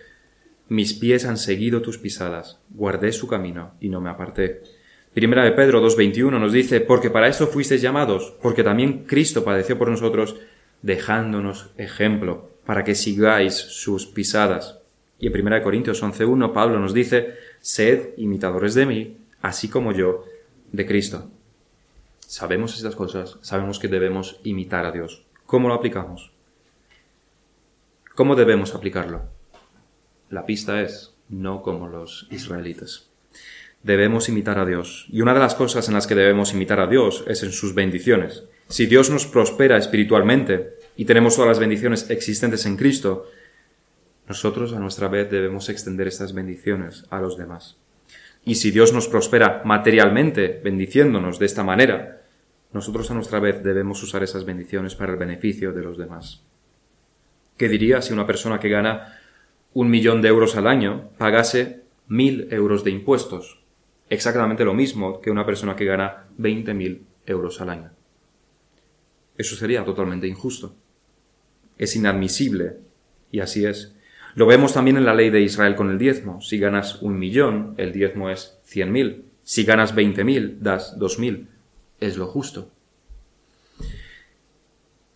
Mis 0.70 0.96
pies 0.96 1.26
han 1.26 1.38
seguido 1.38 1.84
tus 1.84 2.00
pisadas, 2.00 2.58
guardé 2.72 3.12
su 3.12 3.28
camino 3.28 3.76
y 3.80 3.90
no 3.90 4.02
me 4.02 4.10
aparté. 4.10 4.64
Primera 5.14 5.44
de 5.44 5.52
Pedro 5.52 5.86
2.21 5.86 6.40
nos 6.40 6.52
dice, 6.52 6.82
Porque 6.82 7.12
para 7.12 7.28
esto 7.28 7.46
fuisteis 7.46 7.80
llamados, 7.80 8.34
porque 8.42 8.64
también 8.64 9.04
Cristo 9.06 9.44
padeció 9.44 9.78
por 9.78 9.90
nosotros, 9.90 10.36
dejándonos 10.82 11.70
ejemplo 11.78 12.50
para 12.66 12.84
que 12.84 12.96
sigáis 12.96 13.54
sus 13.54 14.08
pisadas. 14.08 14.80
Y 15.20 15.28
en 15.28 15.40
1 15.40 15.62
Corintios 15.62 16.02
11.1 16.02 16.54
Pablo 16.54 16.80
nos 16.80 16.96
dice, 16.96 17.36
sed 17.60 18.18
imitadores 18.18 18.74
de 18.74 18.88
mí, 18.88 19.18
así 19.44 19.70
como 19.70 19.92
yo 19.92 20.26
de 20.72 20.88
Cristo. 20.88 21.30
Sabemos 22.22 22.76
estas 22.76 22.96
cosas, 22.96 23.38
sabemos 23.42 23.78
que 23.78 23.88
debemos 23.88 24.40
imitar 24.44 24.88
a 24.88 24.92
Dios. 24.92 25.24
¿Cómo 25.46 25.68
lo 25.68 25.76
aplicamos? 25.76 26.32
¿Cómo 28.16 28.36
debemos 28.36 28.76
aplicarlo? 28.76 29.22
La 30.30 30.46
pista 30.46 30.82
es 30.82 31.14
no 31.30 31.62
como 31.62 31.88
los 31.88 32.28
israelitas. 32.30 33.10
Debemos 33.84 34.28
imitar 34.28 34.60
a 34.60 34.66
Dios. 34.66 35.08
Y 35.10 35.22
una 35.22 35.34
de 35.34 35.40
las 35.40 35.56
cosas 35.56 35.88
en 35.88 35.94
las 35.94 36.08
que 36.08 36.16
debemos 36.16 36.54
imitar 36.54 36.82
a 36.82 36.88
Dios 36.88 37.24
es 37.28 37.42
en 37.44 37.54
sus 37.54 37.74
bendiciones. 37.74 38.44
Si 38.68 38.86
Dios 38.86 39.10
nos 39.10 39.26
prospera 39.26 39.78
espiritualmente 39.78 40.74
y 40.98 41.06
tenemos 41.06 41.36
todas 41.36 41.48
las 41.48 41.60
bendiciones 41.60 42.10
existentes 42.10 42.66
en 42.66 42.76
Cristo, 42.76 43.28
nosotros 44.28 44.74
a 44.74 44.80
nuestra 44.80 45.08
vez 45.08 45.32
debemos 45.32 45.70
extender 45.70 46.10
estas 46.10 46.34
bendiciones 46.34 47.06
a 47.12 47.22
los 47.22 47.38
demás. 47.38 47.78
Y 48.44 48.56
si 48.56 48.72
Dios 48.72 48.92
nos 48.92 49.08
prospera 49.08 49.62
materialmente, 49.64 50.60
bendiciéndonos 50.62 51.40
de 51.40 51.46
esta 51.46 51.64
manera, 51.64 52.24
nosotros 52.74 53.10
a 53.10 53.14
nuestra 53.14 53.40
vez 53.40 53.64
debemos 53.64 54.04
usar 54.04 54.22
esas 54.22 54.44
bendiciones 54.44 54.96
para 54.96 55.14
el 55.14 55.18
beneficio 55.18 55.72
de 55.72 55.82
los 55.82 55.98
demás. 55.98 56.44
¿Qué 57.62 57.70
diría 57.70 58.02
si 58.02 58.12
una 58.12 58.26
persona 58.26 58.60
que 58.60 58.70
gana 58.70 59.20
un 59.76 59.92
millón 59.92 60.24
de 60.24 60.30
euros 60.30 60.56
al 60.56 60.66
año 60.66 61.12
pagase 61.20 61.84
mil 62.08 62.48
euros 62.50 62.84
de 62.84 62.90
impuestos? 62.90 63.62
Exactamente 64.10 64.66
lo 64.66 64.74
mismo 64.74 65.22
que 65.22 65.30
una 65.30 65.46
persona 65.46 65.76
que 65.76 65.86
gana 65.86 66.26
veinte 66.40 66.74
mil 66.74 67.06
euros 67.28 67.62
al 67.62 67.70
año. 67.70 67.92
Eso 69.38 69.56
sería 69.56 69.86
totalmente 69.86 70.26
injusto. 70.26 70.76
Es 71.78 71.96
inadmisible, 71.96 72.78
y 73.32 73.42
así 73.42 73.64
es. 73.64 73.96
Lo 74.34 74.48
vemos 74.48 74.74
también 74.74 74.98
en 74.98 75.06
la 75.06 75.14
ley 75.14 75.30
de 75.30 75.42
Israel 75.42 75.76
con 75.76 75.92
el 75.92 76.00
diezmo. 76.00 76.42
Si 76.42 76.58
ganas 76.58 77.00
un 77.04 77.20
millón, 77.20 77.76
el 77.78 77.94
diezmo 77.94 78.32
es 78.32 78.60
cien 78.64 78.92
mil. 78.92 79.26
Si 79.44 79.66
ganas 79.66 79.94
veinte 79.94 80.24
mil, 80.24 80.58
das 80.64 80.98
dos 80.98 81.20
mil. 81.20 81.48
Es 82.00 82.18
lo 82.18 82.26
justo. 82.26 82.72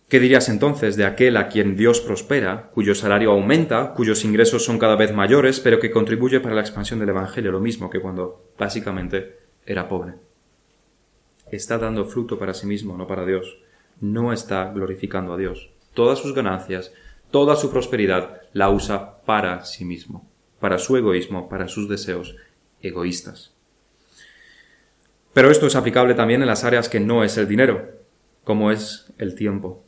¿Qué 0.08 0.20
dirías 0.20 0.48
entonces 0.48 0.94
de 0.96 1.04
aquel 1.04 1.36
a 1.36 1.48
quien 1.48 1.76
Dios 1.76 2.00
prospera, 2.00 2.70
cuyo 2.72 2.94
salario 2.94 3.32
aumenta, 3.32 3.92
cuyos 3.92 4.24
ingresos 4.24 4.64
son 4.64 4.78
cada 4.78 4.94
vez 4.94 5.12
mayores, 5.12 5.58
pero 5.58 5.80
que 5.80 5.90
contribuye 5.90 6.38
para 6.38 6.54
la 6.54 6.60
expansión 6.60 7.00
del 7.00 7.08
Evangelio, 7.08 7.50
lo 7.50 7.58
mismo 7.58 7.90
que 7.90 7.98
cuando 7.98 8.52
básicamente 8.56 9.36
era 9.66 9.88
pobre? 9.88 10.14
Está 11.50 11.78
dando 11.78 12.04
fruto 12.04 12.38
para 12.38 12.54
sí 12.54 12.66
mismo, 12.66 12.96
no 12.96 13.08
para 13.08 13.26
Dios. 13.26 13.58
No 14.00 14.32
está 14.32 14.70
glorificando 14.72 15.32
a 15.32 15.36
Dios. 15.36 15.70
Todas 15.92 16.20
sus 16.20 16.34
ganancias, 16.34 16.92
toda 17.32 17.56
su 17.56 17.72
prosperidad 17.72 18.42
la 18.52 18.70
usa 18.70 19.22
para 19.24 19.64
sí 19.64 19.84
mismo, 19.84 20.30
para 20.60 20.78
su 20.78 20.96
egoísmo, 20.96 21.48
para 21.48 21.66
sus 21.66 21.88
deseos 21.88 22.36
egoístas. 22.80 23.54
Pero 25.32 25.50
esto 25.50 25.66
es 25.66 25.74
aplicable 25.74 26.14
también 26.14 26.42
en 26.42 26.48
las 26.48 26.62
áreas 26.62 26.88
que 26.88 27.00
no 27.00 27.24
es 27.24 27.36
el 27.38 27.48
dinero, 27.48 27.90
como 28.44 28.70
es 28.70 29.12
el 29.18 29.34
tiempo. 29.34 29.85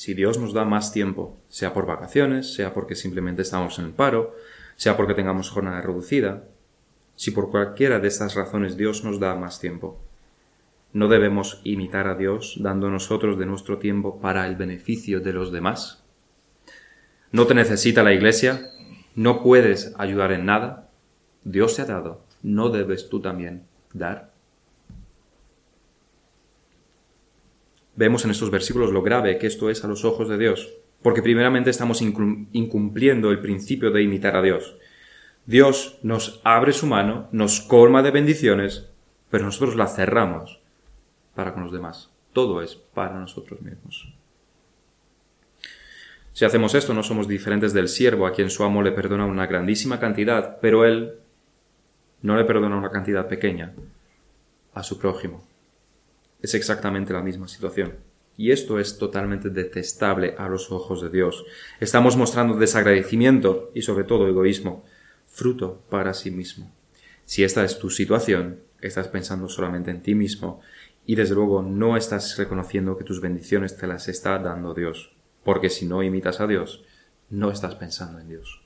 Si 0.00 0.14
Dios 0.14 0.38
nos 0.38 0.54
da 0.54 0.64
más 0.64 0.92
tiempo, 0.92 1.36
sea 1.50 1.74
por 1.74 1.84
vacaciones, 1.84 2.54
sea 2.54 2.72
porque 2.72 2.94
simplemente 2.94 3.42
estamos 3.42 3.78
en 3.78 3.84
el 3.84 3.92
paro, 3.92 4.34
sea 4.76 4.96
porque 4.96 5.12
tengamos 5.12 5.50
jornada 5.50 5.82
reducida, 5.82 6.44
si 7.16 7.32
por 7.32 7.50
cualquiera 7.50 7.98
de 7.98 8.08
estas 8.08 8.34
razones 8.34 8.78
Dios 8.78 9.04
nos 9.04 9.20
da 9.20 9.34
más 9.34 9.60
tiempo, 9.60 10.00
no 10.94 11.08
debemos 11.08 11.60
imitar 11.64 12.06
a 12.06 12.14
Dios 12.14 12.56
dando 12.62 12.88
nosotros 12.88 13.38
de 13.38 13.44
nuestro 13.44 13.76
tiempo 13.76 14.22
para 14.22 14.46
el 14.46 14.56
beneficio 14.56 15.20
de 15.20 15.34
los 15.34 15.52
demás. 15.52 16.02
No 17.30 17.46
te 17.46 17.52
necesita 17.52 18.02
la 18.02 18.14
iglesia, 18.14 18.70
no 19.14 19.42
puedes 19.42 19.94
ayudar 19.98 20.32
en 20.32 20.46
nada, 20.46 20.88
Dios 21.44 21.76
te 21.76 21.82
ha 21.82 21.84
dado, 21.84 22.24
no 22.42 22.70
debes 22.70 23.10
tú 23.10 23.20
también 23.20 23.64
dar. 23.92 24.29
Vemos 28.00 28.24
en 28.24 28.30
estos 28.30 28.50
versículos 28.50 28.92
lo 28.92 29.02
grave 29.02 29.36
que 29.36 29.46
esto 29.46 29.68
es 29.68 29.84
a 29.84 29.86
los 29.86 30.06
ojos 30.06 30.26
de 30.26 30.38
Dios, 30.38 30.72
porque 31.02 31.20
primeramente 31.20 31.68
estamos 31.68 32.00
incumpliendo 32.00 33.30
el 33.30 33.40
principio 33.40 33.90
de 33.90 34.02
imitar 34.02 34.36
a 34.36 34.42
Dios. 34.42 34.78
Dios 35.44 35.98
nos 36.02 36.40
abre 36.42 36.72
su 36.72 36.86
mano, 36.86 37.28
nos 37.30 37.60
colma 37.60 38.02
de 38.02 38.10
bendiciones, 38.10 38.88
pero 39.28 39.44
nosotros 39.44 39.76
la 39.76 39.86
cerramos 39.86 40.60
para 41.34 41.52
con 41.52 41.62
los 41.62 41.72
demás. 41.72 42.10
Todo 42.32 42.62
es 42.62 42.74
para 42.74 43.20
nosotros 43.20 43.60
mismos. 43.60 44.10
Si 46.32 46.46
hacemos 46.46 46.74
esto, 46.74 46.94
no 46.94 47.02
somos 47.02 47.28
diferentes 47.28 47.74
del 47.74 47.88
siervo 47.88 48.26
a 48.26 48.32
quien 48.32 48.48
su 48.48 48.64
amo 48.64 48.82
le 48.82 48.92
perdona 48.92 49.26
una 49.26 49.46
grandísima 49.46 50.00
cantidad, 50.00 50.58
pero 50.62 50.86
él 50.86 51.16
no 52.22 52.34
le 52.34 52.46
perdona 52.46 52.78
una 52.78 52.90
cantidad 52.90 53.28
pequeña 53.28 53.74
a 54.72 54.82
su 54.82 54.98
prójimo 54.98 55.49
es 56.42 56.54
exactamente 56.54 57.12
la 57.12 57.22
misma 57.22 57.48
situación. 57.48 57.94
Y 58.36 58.52
esto 58.52 58.80
es 58.80 58.96
totalmente 58.96 59.50
detestable 59.50 60.34
a 60.38 60.48
los 60.48 60.72
ojos 60.72 61.02
de 61.02 61.10
Dios. 61.10 61.44
Estamos 61.78 62.16
mostrando 62.16 62.56
desagradecimiento 62.56 63.70
y 63.74 63.82
sobre 63.82 64.04
todo 64.04 64.28
egoísmo, 64.28 64.84
fruto 65.26 65.82
para 65.90 66.14
sí 66.14 66.30
mismo. 66.30 66.72
Si 67.26 67.44
esta 67.44 67.64
es 67.64 67.78
tu 67.78 67.90
situación, 67.90 68.60
estás 68.80 69.08
pensando 69.08 69.48
solamente 69.48 69.90
en 69.90 70.02
ti 70.02 70.14
mismo 70.14 70.60
y 71.06 71.16
desde 71.16 71.34
luego 71.34 71.62
no 71.62 71.96
estás 71.96 72.36
reconociendo 72.36 72.96
que 72.96 73.04
tus 73.04 73.20
bendiciones 73.20 73.76
te 73.76 73.86
las 73.86 74.08
está 74.08 74.38
dando 74.38 74.74
Dios, 74.74 75.12
porque 75.44 75.68
si 75.68 75.86
no 75.86 76.02
imitas 76.02 76.40
a 76.40 76.46
Dios, 76.46 76.84
no 77.28 77.50
estás 77.50 77.74
pensando 77.74 78.20
en 78.20 78.28
Dios. 78.28 78.59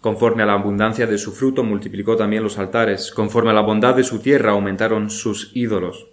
Conforme 0.00 0.42
a 0.42 0.46
la 0.46 0.52
abundancia 0.52 1.06
de 1.06 1.18
su 1.18 1.32
fruto 1.32 1.64
multiplicó 1.64 2.16
también 2.16 2.42
los 2.42 2.58
altares, 2.58 3.10
conforme 3.10 3.50
a 3.50 3.54
la 3.54 3.62
bondad 3.62 3.94
de 3.94 4.04
su 4.04 4.20
tierra 4.20 4.52
aumentaron 4.52 5.10
sus 5.10 5.50
ídolos. 5.54 6.08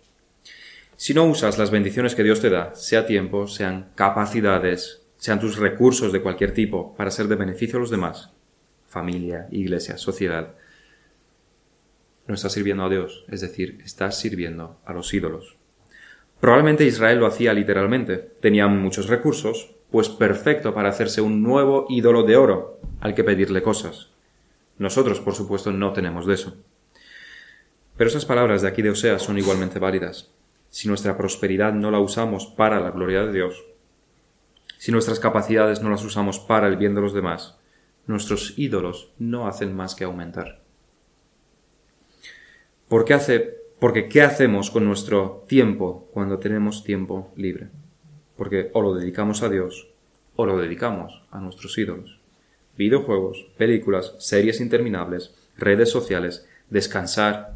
Si 0.96 1.14
no 1.14 1.26
usas 1.26 1.58
las 1.58 1.72
bendiciones 1.72 2.16
que 2.16 2.24
Dios 2.24 2.40
te 2.40 2.50
da, 2.50 2.74
sea 2.76 3.06
tiempo, 3.06 3.48
sean 3.48 3.92
capacidades, 3.96 5.04
sean 5.18 5.40
tus 5.40 5.58
recursos 5.58 6.14
de 6.14 6.22
cualquier 6.22 6.54
tipo, 6.54 6.96
para 6.96 7.12
ser 7.12 7.28
de 7.28 7.36
beneficio 7.36 7.78
a 7.78 7.82
los 7.82 7.90
demás, 7.90 8.32
familia, 8.88 9.48
iglesia, 9.52 9.98
sociedad, 9.98 10.56
no 12.26 12.36
estás 12.36 12.54
sirviendo 12.54 12.86
a 12.86 12.90
Dios, 12.90 13.26
es 13.30 13.42
decir, 13.42 13.82
estás 13.84 14.18
sirviendo 14.18 14.80
a 14.86 14.94
los 14.94 15.14
ídolos. 15.14 15.58
Probablemente 16.40 16.86
Israel 16.86 17.20
lo 17.20 17.26
hacía 17.26 17.54
literalmente. 17.54 18.18
Tenían 18.18 18.82
muchos 18.82 19.08
recursos, 19.08 19.76
pues 19.94 20.10
perfecto 20.10 20.74
para 20.74 20.90
hacerse 20.90 21.22
un 21.22 21.44
nuevo 21.44 21.86
ídolo 21.88 22.24
de 22.24 22.36
oro 22.36 22.80
al 23.00 23.14
que 23.14 23.24
pedirle 23.24 23.62
cosas. 23.62 24.10
Nosotros, 24.80 25.20
por 25.20 25.36
supuesto, 25.36 25.72
no 25.72 25.94
tenemos 25.94 26.26
de 26.26 26.34
eso. 26.34 26.58
Pero 27.96 28.08
esas 28.08 28.26
palabras 28.26 28.64
de 28.64 28.70
aquí 28.70 28.82
de 28.82 28.90
Oseas 28.90 29.22
son 29.22 29.38
igualmente 29.38 29.78
válidas. 29.78 30.32
Si 30.70 30.88
nuestra 30.88 31.16
prosperidad 31.16 31.74
no 31.74 31.92
la 31.92 32.00
usamos 32.00 32.48
para 32.48 32.80
la 32.80 32.90
gloria 32.90 33.24
de 33.24 33.34
Dios, 33.34 33.64
si 34.80 34.92
nuestras 34.92 35.20
capacidades 35.20 35.84
no 35.84 35.92
las 35.92 36.04
usamos 36.04 36.40
para 36.40 36.68
el 36.68 36.78
bien 36.78 36.96
de 36.96 37.02
los 37.02 37.14
demás, 37.14 37.60
nuestros 38.08 38.58
ídolos 38.58 39.14
no 39.20 39.46
hacen 39.46 39.76
más 39.76 39.94
que 39.94 40.06
aumentar. 40.06 40.64
¿Por 42.88 43.06
qué 43.06 43.14
hace, 43.14 43.58
porque 43.80 44.10
¿qué 44.10 44.24
hacemos 44.24 44.72
con 44.72 44.86
nuestro 44.86 45.46
tiempo 45.48 46.10
cuando 46.12 46.40
tenemos 46.40 46.84
tiempo 46.84 47.32
libre? 47.36 47.70
Porque 48.38 48.72
o 48.74 48.82
lo 48.82 48.94
dedicamos 48.94 49.44
a 49.44 49.50
Dios 49.50 49.90
o 50.36 50.46
lo 50.46 50.58
dedicamos 50.58 51.24
a 51.32 51.40
nuestros 51.40 51.78
ídolos. 51.78 52.20
Videojuegos, 52.78 53.48
películas, 53.58 54.16
series 54.20 54.60
interminables, 54.60 55.36
redes 55.58 55.92
sociales, 55.92 56.48
descansar. 56.70 57.54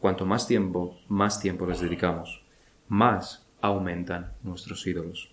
Cuanto 0.00 0.26
más 0.26 0.48
tiempo, 0.48 0.98
más 1.08 1.40
tiempo 1.40 1.66
les 1.66 1.80
dedicamos, 1.80 2.42
más 2.88 3.46
aumentan 3.60 4.32
nuestros 4.42 4.86
ídolos. 4.86 5.30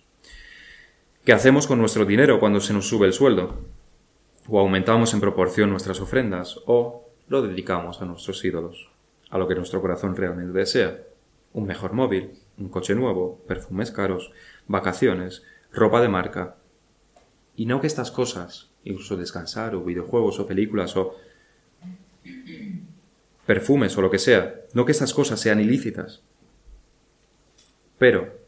¿Qué 1.24 1.32
hacemos 1.32 1.66
con 1.66 1.78
nuestro 1.78 2.04
dinero 2.04 2.38
cuando 2.38 2.60
se 2.60 2.72
nos 2.72 2.86
sube 2.86 3.06
el 3.06 3.12
sueldo? 3.12 3.58
O 4.48 4.60
aumentamos 4.60 5.12
en 5.12 5.20
proporción 5.20 5.70
nuestras 5.70 6.00
ofrendas, 6.00 6.58
o 6.66 7.08
lo 7.28 7.42
dedicamos 7.42 8.00
a 8.00 8.06
nuestros 8.06 8.44
ídolos, 8.44 8.90
a 9.28 9.38
lo 9.38 9.48
que 9.48 9.54
nuestro 9.54 9.80
corazón 9.80 10.16
realmente 10.16 10.56
desea. 10.56 11.02
Un 11.52 11.66
mejor 11.66 11.92
móvil, 11.92 12.30
un 12.58 12.68
coche 12.68 12.94
nuevo, 12.94 13.42
perfumes 13.46 13.90
caros, 13.90 14.32
vacaciones, 14.66 15.42
ropa 15.72 16.00
de 16.00 16.08
marca. 16.08 16.56
Y 17.56 17.66
no 17.66 17.80
que 17.80 17.86
estas 17.86 18.10
cosas, 18.10 18.70
incluso 18.84 19.16
descansar 19.16 19.74
o 19.74 19.84
videojuegos 19.84 20.38
o 20.38 20.46
películas 20.46 20.96
o 20.96 21.14
perfumes 23.46 23.96
o 23.96 24.02
lo 24.02 24.10
que 24.10 24.18
sea, 24.18 24.62
no 24.74 24.84
que 24.84 24.92
estas 24.92 25.14
cosas 25.14 25.40
sean 25.40 25.60
ilícitas. 25.60 26.22
Pero 27.98 28.38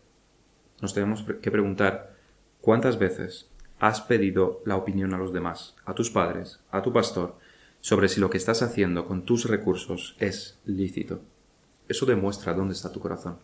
nos 0.81 0.95
tenemos 0.95 1.23
que 1.23 1.51
preguntar 1.51 2.15
cuántas 2.61 2.99
veces 2.99 3.49
has 3.81 4.03
pedido 4.03 4.61
la 4.65 4.77
opinión 4.77 5.15
a 5.15 5.19
los 5.19 5.33
demás, 5.33 5.75
a 5.85 5.95
tus 5.95 6.11
padres, 6.11 6.61
a 6.71 6.83
tu 6.83 6.93
pastor, 6.93 7.37
sobre 7.81 8.09
si 8.09 8.21
lo 8.21 8.29
que 8.29 8.37
estás 8.37 8.63
haciendo 8.63 9.07
con 9.07 9.25
tus 9.25 9.47
recursos 9.47 10.17
es 10.21 10.59
lícito. 10.67 11.21
Eso 11.89 12.07
demuestra 12.07 12.55
dónde 12.55 12.75
está 12.75 12.93
tu 12.93 13.01
corazón. 13.01 13.39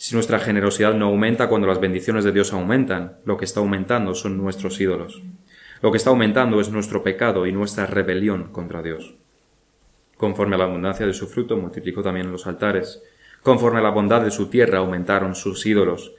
Si 0.00 0.14
nuestra 0.14 0.38
generosidad 0.38 0.94
no 0.94 1.08
aumenta 1.08 1.50
cuando 1.50 1.66
las 1.66 1.78
bendiciones 1.78 2.24
de 2.24 2.32
Dios 2.32 2.54
aumentan, 2.54 3.18
lo 3.26 3.36
que 3.36 3.44
está 3.44 3.60
aumentando 3.60 4.14
son 4.14 4.38
nuestros 4.38 4.80
ídolos. 4.80 5.22
Lo 5.82 5.90
que 5.90 5.98
está 5.98 6.08
aumentando 6.08 6.58
es 6.58 6.70
nuestro 6.70 7.02
pecado 7.02 7.44
y 7.44 7.52
nuestra 7.52 7.84
rebelión 7.84 8.44
contra 8.44 8.80
Dios. 8.80 9.14
Conforme 10.16 10.54
a 10.54 10.58
la 10.58 10.64
abundancia 10.64 11.04
de 11.04 11.12
su 11.12 11.26
fruto, 11.26 11.58
multiplicó 11.58 12.02
también 12.02 12.32
los 12.32 12.46
altares. 12.46 13.02
Conforme 13.42 13.80
a 13.80 13.82
la 13.82 13.90
bondad 13.90 14.22
de 14.22 14.30
su 14.30 14.46
tierra, 14.46 14.78
aumentaron 14.78 15.34
sus 15.34 15.66
ídolos. 15.66 16.14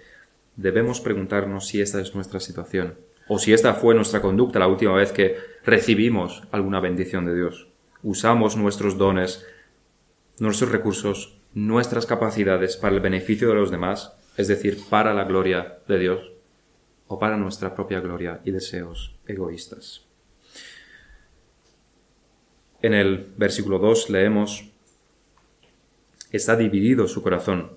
Debemos 0.55 1.01
preguntarnos 1.01 1.65
si 1.65 1.81
esta 1.81 1.99
es 1.99 2.13
nuestra 2.13 2.39
situación, 2.39 2.99
o 3.27 3.39
si 3.39 3.51
esta 3.51 3.73
fue 3.73 3.95
nuestra 3.95 4.21
conducta 4.21 4.59
la 4.59 4.67
última 4.67 4.93
vez 4.93 5.11
que 5.11 5.37
recibimos 5.65 6.43
alguna 6.51 6.81
bendición 6.81 7.25
de 7.25 7.33
Dios. 7.33 7.67
Usamos 8.03 8.55
nuestros 8.57 8.99
dones, 8.99 9.43
nuestros 10.37 10.71
recursos, 10.71 11.40
nuestras 11.53 12.05
capacidades 12.05 12.77
para 12.77 12.95
el 12.95 13.01
beneficio 13.01 13.49
de 13.49 13.55
los 13.55 13.71
demás, 13.71 14.13
es 14.37 14.47
decir, 14.47 14.79
para 14.89 15.13
la 15.13 15.25
gloria 15.25 15.79
de 15.87 15.99
Dios, 15.99 16.31
o 17.07 17.19
para 17.19 17.37
nuestra 17.37 17.75
propia 17.75 17.99
gloria 17.99 18.39
y 18.45 18.51
deseos 18.51 19.15
egoístas. 19.27 20.05
En 22.81 22.93
el 22.93 23.33
versículo 23.37 23.79
2 23.79 24.09
leemos, 24.09 24.71
Está 26.31 26.55
dividido 26.55 27.09
su 27.09 27.21
corazón, 27.21 27.73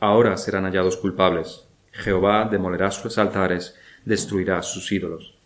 ahora 0.00 0.36
serán 0.36 0.64
hallados 0.64 0.96
culpables, 0.96 1.68
Jehová 1.92 2.48
demolerá 2.50 2.90
sus 2.90 3.16
altares, 3.18 3.76
destruirá 4.04 4.60
sus 4.62 4.90
ídolos. 4.90 5.38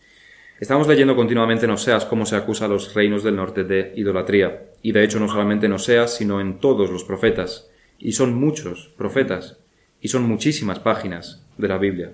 Estamos 0.59 0.88
leyendo 0.88 1.14
continuamente 1.14 1.66
en 1.66 1.72
Oseas 1.72 2.07
cómo 2.07 2.24
se 2.24 2.37
acusa 2.37 2.64
a 2.64 2.68
los 2.68 2.94
reinos 2.94 3.22
del 3.22 3.37
norte 3.37 3.64
de 3.64 3.92
idolatría, 3.94 4.67
y 4.83 4.93
de 4.93 5.05
hecho 5.05 5.21
no 5.21 5.29
solamente 5.29 5.67
en 5.67 5.73
Oseas, 5.73 6.14
sino 6.14 6.41
en 6.41 6.59
todos 6.59 6.91
los 6.91 7.05
profetas, 7.05 7.71
y 7.99 8.12
son 8.12 8.35
muchos 8.35 8.93
profetas, 8.97 9.59
y 10.01 10.09
son 10.09 10.23
muchísimas 10.23 10.79
páginas 10.79 11.45
de 11.57 11.69
la 11.69 11.79
Biblia. 11.79 12.12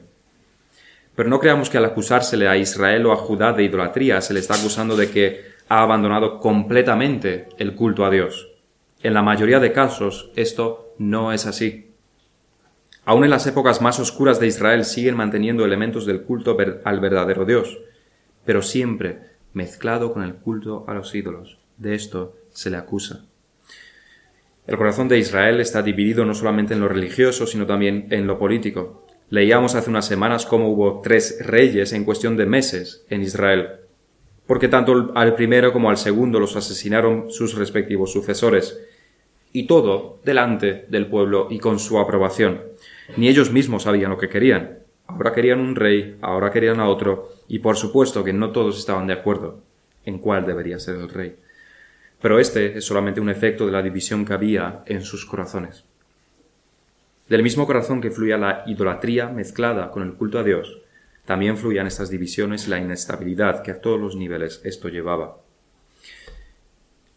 Pero 1.14 1.29
no 1.29 1.38
creamos 1.38 1.70
que 1.70 1.79
al 1.79 1.85
acusársele 1.85 2.48
a 2.48 2.57
Israel 2.57 3.07
o 3.07 3.12
a 3.12 3.16
Judá 3.16 3.53
de 3.53 3.64
idolatría 3.64 4.20
se 4.20 4.35
le 4.35 4.40
está 4.40 4.55
acusando 4.55 4.96
de 4.96 5.11
que 5.11 5.42
ha 5.68 5.83
abandonado 5.83 6.40
completamente 6.40 7.48
el 7.59 7.74
culto 7.74 8.05
a 8.05 8.11
Dios. 8.11 8.48
En 9.03 9.14
la 9.14 9.22
mayoría 9.22 9.61
de 9.61 9.72
casos 9.72 10.31
esto 10.35 10.94
no 10.98 11.33
es 11.33 11.46
así. 11.46 11.90
Aún 13.05 13.24
en 13.24 13.31
las 13.31 13.46
épocas 13.46 13.83
más 13.83 14.00
oscuras 14.00 14.40
de 14.40 14.46
Israel 14.46 14.85
siguen 14.85 15.14
manteniendo 15.14 15.64
elementos 15.64 16.07
del 16.07 16.22
culto 16.22 16.57
al 16.85 17.00
verdadero 17.00 17.44
Dios, 17.44 17.79
pero 18.44 18.62
siempre 18.62 19.20
mezclado 19.53 20.12
con 20.12 20.22
el 20.22 20.35
culto 20.37 20.85
a 20.88 20.94
los 20.94 21.14
ídolos. 21.14 21.59
De 21.77 21.94
esto 21.94 22.37
se 22.54 22.70
le 22.70 22.78
acusa. 22.78 23.26
El 24.66 24.78
corazón 24.78 25.08
de 25.08 25.18
Israel 25.18 25.60
está 25.60 25.82
dividido 25.82 26.24
no 26.24 26.32
solamente 26.32 26.72
en 26.72 26.80
lo 26.80 26.88
religioso, 26.88 27.46
sino 27.46 27.66
también 27.66 28.06
en 28.10 28.26
lo 28.26 28.38
político. 28.38 29.06
Leíamos 29.28 29.74
hace 29.74 29.90
unas 29.90 30.06
semanas 30.06 30.46
cómo 30.46 30.70
hubo 30.70 31.02
tres 31.02 31.36
reyes 31.40 31.92
en 31.92 32.04
cuestión 32.04 32.38
de 32.38 32.46
meses 32.46 33.04
en 33.10 33.22
Israel, 33.22 33.68
porque 34.46 34.68
tanto 34.68 35.12
al 35.14 35.34
primero 35.34 35.72
como 35.72 35.90
al 35.90 35.98
segundo 35.98 36.40
los 36.40 36.56
asesinaron 36.56 37.30
sus 37.30 37.54
respectivos 37.54 38.12
sucesores, 38.12 38.80
y 39.52 39.66
todo 39.66 40.18
delante 40.24 40.86
del 40.88 41.06
pueblo 41.06 41.48
y 41.50 41.58
con 41.58 41.78
su 41.78 41.98
aprobación. 41.98 42.62
Ni 43.16 43.28
ellos 43.28 43.52
mismos 43.52 43.84
sabían 43.84 44.10
lo 44.10 44.18
que 44.18 44.28
querían. 44.28 44.78
Ahora 45.06 45.32
querían 45.32 45.60
un 45.60 45.76
rey, 45.76 46.16
ahora 46.22 46.50
querían 46.50 46.80
a 46.80 46.88
otro, 46.88 47.28
y 47.48 47.58
por 47.58 47.76
supuesto 47.76 48.24
que 48.24 48.32
no 48.32 48.50
todos 48.50 48.78
estaban 48.78 49.06
de 49.06 49.12
acuerdo 49.12 49.60
en 50.04 50.18
cuál 50.18 50.46
debería 50.46 50.78
ser 50.78 50.96
el 50.96 51.08
rey. 51.08 51.36
Pero 52.20 52.38
este 52.38 52.79
es 52.79 52.85
solamente 52.85 53.20
un 53.20 53.29
efecto 53.29 53.66
de 53.66 53.72
la 53.72 53.83
división 53.83 54.24
que 54.24 54.33
había 54.33 54.83
en 54.87 55.03
sus 55.03 55.27
corazones. 55.27 55.85
Del 57.29 57.42
mismo 57.42 57.66
corazón 57.66 58.00
que 58.00 58.11
fluía 58.11 58.37
la 58.37 58.64
idolatría 58.66 59.29
mezclada 59.29 59.90
con 59.90 60.03
el 60.03 60.14
culto 60.14 60.38
a 60.38 60.42
Dios, 60.42 60.79
también 61.24 61.57
fluían 61.57 61.87
estas 61.87 62.11
divisiones 62.11 62.66
y 62.66 62.70
la 62.70 62.79
inestabilidad 62.79 63.62
que 63.62 63.70
a 63.70 63.81
todos 63.81 63.98
los 63.98 64.14
niveles 64.14 64.61
esto 64.64 64.88
llevaba. 64.88 65.38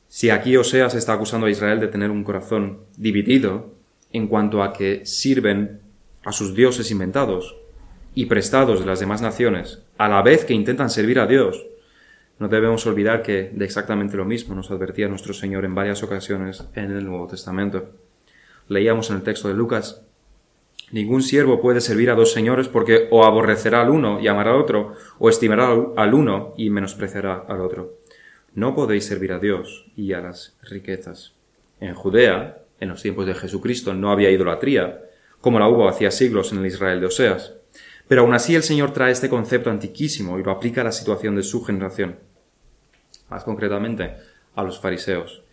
Si 0.08 0.30
aquí 0.30 0.56
Oseas 0.56 0.96
está 0.96 1.14
acusando 1.14 1.48
a 1.48 1.50
Israel 1.50 1.80
de 1.80 1.90
tener 1.90 2.10
un 2.10 2.24
corazón 2.24 2.80
dividido 2.96 3.74
en 4.14 4.28
cuanto 4.28 4.64
a 4.64 4.72
que 4.72 5.06
sirven 5.06 5.82
a 6.24 6.32
sus 6.32 6.56
dioses 6.56 6.90
inventados 6.90 7.56
y 8.16 8.26
prestados 8.26 8.80
de 8.80 8.86
las 8.86 9.00
demás 9.00 9.22
naciones, 9.22 9.84
a 9.98 10.08
la 10.08 10.22
vez 10.22 10.46
que 10.46 10.54
intentan 10.54 10.90
servir 10.90 11.20
a 11.20 11.28
Dios, 11.28 11.66
no 12.40 12.48
debemos 12.48 12.86
olvidar 12.86 13.24
que 13.24 13.52
de 13.54 13.66
exactamente 13.66 14.18
lo 14.18 14.26
mismo 14.26 14.56
nos 14.56 14.72
advertía 14.72 15.08
nuestro 15.08 15.34
Señor 15.34 15.66
en 15.66 15.76
varias 15.76 16.04
ocasiones 16.04 16.66
en 16.76 16.92
el 16.92 17.06
Nuevo 17.06 17.28
Testamento. 17.28 17.92
Leíamos 18.68 19.10
en 19.10 19.18
el 19.18 19.24
texto 19.24 19.48
de 19.48 19.54
Lucas, 19.54 20.08
Ningún 20.90 21.22
siervo 21.22 21.60
puede 21.60 21.82
servir 21.82 22.10
a 22.10 22.16
dos 22.16 22.32
señores 22.32 22.70
porque 22.70 23.10
o 23.12 23.26
aborrecerá 23.26 23.82
al 23.82 23.90
uno 23.90 24.22
y 24.22 24.28
amará 24.28 24.52
al 24.52 24.62
otro, 24.62 24.94
o 25.20 25.30
estimará 25.30 25.76
al 25.98 26.14
uno 26.14 26.54
y 26.56 26.70
menospreciará 26.70 27.44
al 27.48 27.60
otro. 27.60 27.98
No 28.54 28.74
podéis 28.74 29.06
servir 29.06 29.34
a 29.34 29.40
Dios 29.40 29.86
y 29.98 30.14
a 30.14 30.22
las 30.22 30.56
riquezas. 30.64 31.34
En 31.82 31.94
Judea, 31.94 32.60
en 32.80 32.90
los 32.90 33.02
tiempos 33.02 33.26
de 33.26 33.36
Jesucristo, 33.36 33.94
no 33.94 34.12
había 34.12 34.32
idolatría, 34.32 35.02
como 35.42 35.60
la 35.60 35.68
hubo 35.68 35.90
hacía 35.90 36.10
siglos 36.10 36.54
en 36.54 36.60
el 36.60 36.68
Israel 36.68 37.02
de 37.02 37.08
Oseas. 37.08 37.54
Pero 38.08 38.22
aún 38.22 38.34
así 38.34 38.56
el 38.56 38.64
Señor 38.64 38.94
trae 38.94 39.12
este 39.12 39.30
concepto 39.30 39.70
antiquísimo 39.70 40.40
y 40.40 40.44
lo 40.44 40.52
aplica 40.52 40.82
a 40.82 40.86
la 40.86 40.92
situación 40.92 41.36
de 41.36 41.44
su 41.44 41.64
generación. 41.64 42.18
Más 43.30 43.44
concretamente, 43.44 44.16
a 44.56 44.64
los 44.64 44.80
fariseos. 44.80 45.44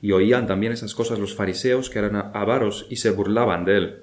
Y 0.00 0.12
oían 0.12 0.46
también 0.46 0.72
esas 0.72 0.94
cosas 0.94 1.18
los 1.18 1.34
fariseos 1.34 1.90
que 1.90 1.98
eran 1.98 2.16
avaros 2.34 2.86
y 2.90 2.96
se 2.96 3.10
burlaban 3.10 3.64
de 3.64 3.76
él. 3.76 4.02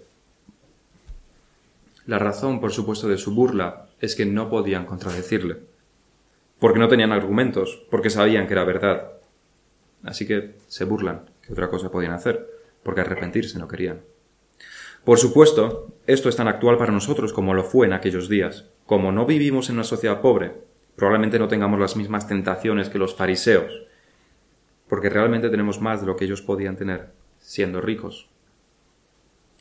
La 2.06 2.20
razón, 2.20 2.60
por 2.60 2.72
supuesto, 2.72 3.08
de 3.08 3.18
su 3.18 3.34
burla 3.34 3.88
es 4.00 4.16
que 4.16 4.26
no 4.26 4.50
podían 4.50 4.86
contradecirle, 4.86 5.58
porque 6.60 6.80
no 6.80 6.88
tenían 6.88 7.12
argumentos, 7.12 7.84
porque 7.92 8.10
sabían 8.10 8.48
que 8.48 8.54
era 8.54 8.64
verdad. 8.64 9.12
Así 10.04 10.26
que 10.26 10.56
se 10.68 10.86
burlan, 10.86 11.30
que 11.46 11.54
otra 11.54 11.70
cosa 11.70 11.92
podían 11.92 12.14
hacer, 12.14 12.50
porque 12.84 13.02
arrepentirse 13.02 13.60
no 13.60 13.68
querían. 13.68 14.02
Por 15.04 15.18
supuesto, 15.18 15.88
esto 16.06 16.30
es 16.30 16.36
tan 16.36 16.48
actual 16.48 16.78
para 16.78 16.92
nosotros 16.92 17.34
como 17.34 17.56
lo 17.56 17.64
fue 17.64 17.88
en 17.88 17.94
aquellos 17.94 18.30
días. 18.30 18.66
Como 18.86 19.12
no 19.12 19.26
vivimos 19.26 19.70
en 19.70 19.76
una 19.76 19.84
sociedad 19.84 20.22
pobre, 20.22 20.54
probablemente 20.96 21.40
no 21.40 21.48
tengamos 21.48 21.80
las 21.80 21.96
mismas 21.96 22.28
tentaciones 22.28 22.90
que 22.90 23.00
los 23.00 23.16
fariseos, 23.16 23.82
porque 24.88 25.10
realmente 25.10 25.50
tenemos 25.50 25.82
más 25.82 26.02
de 26.02 26.08
lo 26.08 26.16
que 26.16 26.26
ellos 26.26 26.44
podían 26.44 26.76
tener 26.76 27.10
siendo 27.40 27.82
ricos. 27.82 28.30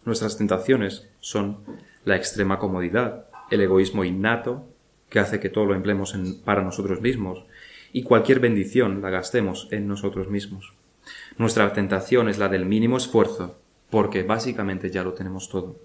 Nuestras 0.05 0.37
tentaciones 0.37 1.09
son 1.21 1.59
la 2.05 2.17
extrema 2.17 2.59
comodidad, 2.59 3.27
el 3.51 3.63
egoísmo 3.63 4.05
innato, 4.05 4.67
que 5.09 5.21
hace 5.21 5.41
que 5.41 5.49
todo 5.49 5.65
lo 5.65 5.75
empleemos 5.75 6.15
para 6.45 6.63
nosotros 6.63 7.01
mismos, 7.01 7.45
y 7.93 8.03
cualquier 8.03 8.41
bendición 8.41 9.01
la 9.01 9.09
gastemos 9.09 9.69
en 9.71 9.89
nosotros 9.89 10.29
mismos. 10.29 10.75
Nuestra 11.39 11.73
tentación 11.73 12.29
es 12.29 12.39
la 12.39 12.49
del 12.49 12.67
mínimo 12.67 12.99
esfuerzo, 12.99 13.57
porque 13.91 14.23
básicamente 14.23 14.91
ya 14.91 15.03
lo 15.03 15.13
tenemos 15.13 15.49
todo. 15.49 15.77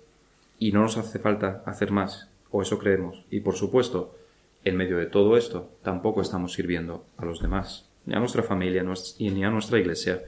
Y 0.59 0.71
no 0.71 0.81
nos 0.81 0.97
hace 0.97 1.19
falta 1.19 1.63
hacer 1.65 1.91
más, 1.91 2.29
o 2.51 2.61
eso 2.61 2.79
creemos. 2.79 3.25
Y 3.29 3.41
por 3.41 3.55
supuesto, 3.55 4.15
en 4.63 4.77
medio 4.77 4.97
de 4.97 5.07
todo 5.07 5.37
esto, 5.37 5.69
tampoco 5.83 6.21
estamos 6.21 6.53
sirviendo 6.53 7.05
a 7.17 7.25
los 7.25 7.41
demás, 7.41 7.89
ni 8.05 8.15
a 8.15 8.19
nuestra 8.19 8.43
familia, 8.43 8.85
ni 9.19 9.43
a 9.43 9.51
nuestra 9.51 9.79
iglesia, 9.79 10.21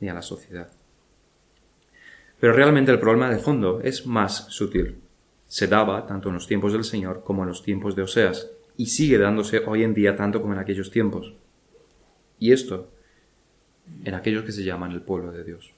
ni 0.00 0.08
a 0.08 0.14
la 0.14 0.22
sociedad. 0.22 0.70
Pero 2.40 2.52
realmente 2.52 2.92
el 2.92 3.00
problema 3.00 3.30
de 3.30 3.38
fondo 3.38 3.80
es 3.80 4.06
más 4.06 4.46
sutil 4.48 4.96
se 5.48 5.66
daba 5.66 6.06
tanto 6.06 6.28
en 6.28 6.34
los 6.34 6.46
tiempos 6.46 6.72
del 6.72 6.84
Señor 6.84 7.24
como 7.24 7.42
en 7.42 7.48
los 7.48 7.62
tiempos 7.62 7.96
de 7.96 8.02
Oseas, 8.02 8.50
y 8.76 8.86
sigue 8.86 9.18
dándose 9.18 9.62
hoy 9.66 9.82
en 9.82 9.94
día 9.94 10.14
tanto 10.14 10.40
como 10.40 10.52
en 10.52 10.60
aquellos 10.60 10.90
tiempos. 10.90 11.34
Y 12.38 12.52
esto 12.52 12.92
en 14.04 14.14
aquellos 14.14 14.44
que 14.44 14.52
se 14.52 14.62
llaman 14.62 14.92
el 14.92 15.00
pueblo 15.00 15.32
de 15.32 15.42
Dios. 15.42 15.72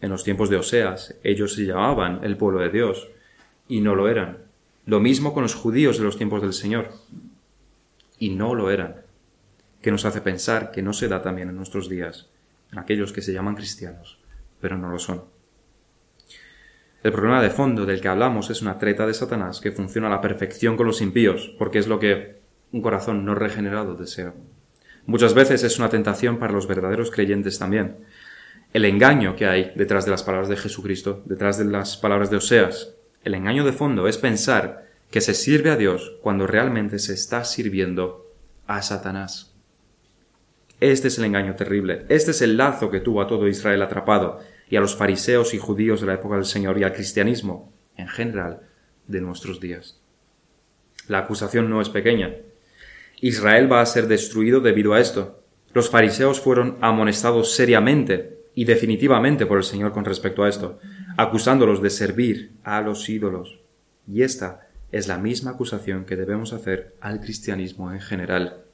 En 0.00 0.10
los 0.10 0.24
tiempos 0.24 0.50
de 0.50 0.56
Oseas, 0.56 1.16
ellos 1.24 1.54
se 1.54 1.64
llamaban 1.64 2.20
el 2.22 2.36
pueblo 2.36 2.60
de 2.60 2.70
Dios, 2.70 3.08
y 3.68 3.80
no 3.80 3.94
lo 3.94 4.08
eran. 4.08 4.38
Lo 4.86 5.00
mismo 5.00 5.34
con 5.34 5.42
los 5.42 5.54
judíos 5.54 5.98
de 5.98 6.04
los 6.04 6.16
tiempos 6.16 6.40
del 6.40 6.52
Señor, 6.52 6.92
y 8.18 8.30
no 8.30 8.54
lo 8.54 8.70
eran. 8.70 9.02
Que 9.82 9.90
nos 9.90 10.04
hace 10.04 10.20
pensar 10.20 10.70
que 10.70 10.82
no 10.82 10.92
se 10.92 11.08
da 11.08 11.22
también 11.22 11.48
en 11.48 11.56
nuestros 11.56 11.88
días, 11.88 12.28
en 12.72 12.78
aquellos 12.78 13.12
que 13.12 13.22
se 13.22 13.32
llaman 13.32 13.56
cristianos, 13.56 14.18
pero 14.60 14.76
no 14.76 14.88
lo 14.88 14.98
son. 14.98 15.24
El 17.02 17.12
problema 17.12 17.42
de 17.42 17.50
fondo 17.50 17.86
del 17.86 18.00
que 18.00 18.08
hablamos 18.08 18.50
es 18.50 18.60
una 18.60 18.78
treta 18.78 19.06
de 19.06 19.14
Satanás 19.14 19.60
que 19.60 19.70
funciona 19.70 20.08
a 20.08 20.10
la 20.10 20.20
perfección 20.20 20.76
con 20.76 20.86
los 20.86 21.00
impíos, 21.00 21.54
porque 21.58 21.78
es 21.78 21.86
lo 21.86 22.00
que 22.00 22.38
un 22.72 22.82
corazón 22.82 23.24
no 23.24 23.34
regenerado 23.34 23.94
desea. 23.94 24.34
Muchas 25.06 25.32
veces 25.32 25.62
es 25.62 25.78
una 25.78 25.88
tentación 25.88 26.38
para 26.38 26.52
los 26.52 26.66
verdaderos 26.66 27.10
creyentes 27.10 27.58
también. 27.58 27.98
El 28.72 28.84
engaño 28.84 29.34
que 29.34 29.46
hay 29.46 29.72
detrás 29.76 30.04
de 30.04 30.10
las 30.10 30.22
palabras 30.22 30.48
de 30.48 30.56
Jesucristo, 30.56 31.22
detrás 31.24 31.58
de 31.58 31.64
las 31.64 31.96
palabras 31.96 32.30
de 32.30 32.36
Oseas, 32.36 32.94
el 33.24 33.34
engaño 33.34 33.64
de 33.64 33.72
fondo 33.72 34.06
es 34.08 34.18
pensar 34.18 34.86
que 35.10 35.22
se 35.22 35.32
sirve 35.32 35.70
a 35.70 35.76
Dios 35.76 36.18
cuando 36.22 36.46
realmente 36.46 36.98
se 36.98 37.14
está 37.14 37.44
sirviendo 37.44 38.30
a 38.66 38.82
Satanás. 38.82 39.54
Este 40.80 41.08
es 41.08 41.18
el 41.18 41.24
engaño 41.24 41.56
terrible, 41.56 42.04
este 42.08 42.32
es 42.32 42.42
el 42.42 42.56
lazo 42.56 42.90
que 42.90 43.00
tuvo 43.00 43.22
a 43.22 43.26
todo 43.26 43.48
Israel 43.48 43.82
atrapado, 43.82 44.40
y 44.70 44.76
a 44.76 44.80
los 44.80 44.94
fariseos 44.94 45.54
y 45.54 45.58
judíos 45.58 46.00
de 46.00 46.06
la 46.06 46.14
época 46.14 46.36
del 46.36 46.44
Señor 46.44 46.78
y 46.78 46.84
al 46.84 46.92
cristianismo 46.92 47.72
en 47.96 48.06
general 48.06 48.60
de 49.06 49.20
nuestros 49.22 49.60
días. 49.60 49.98
La 51.08 51.20
acusación 51.20 51.70
no 51.70 51.80
es 51.80 51.88
pequeña. 51.88 52.34
Israel 53.20 53.72
va 53.72 53.80
a 53.80 53.86
ser 53.86 54.06
destruido 54.08 54.60
debido 54.60 54.92
a 54.92 55.00
esto. 55.00 55.42
Los 55.72 55.88
fariseos 55.88 56.40
fueron 56.40 56.76
amonestados 56.82 57.54
seriamente 57.54 58.37
y 58.58 58.64
definitivamente 58.64 59.46
por 59.46 59.58
el 59.58 59.62
Señor 59.62 59.92
con 59.92 60.04
respecto 60.04 60.42
a 60.42 60.48
esto, 60.48 60.80
acusándolos 61.16 61.80
de 61.80 61.90
servir 61.90 62.50
a 62.64 62.80
los 62.80 63.08
ídolos. 63.08 63.60
Y 64.12 64.22
esta 64.22 64.66
es 64.90 65.06
la 65.06 65.16
misma 65.16 65.52
acusación 65.52 66.04
que 66.04 66.16
debemos 66.16 66.52
hacer 66.52 66.96
al 67.00 67.20
cristianismo 67.20 67.92
en 67.92 68.00
general. 68.00 68.64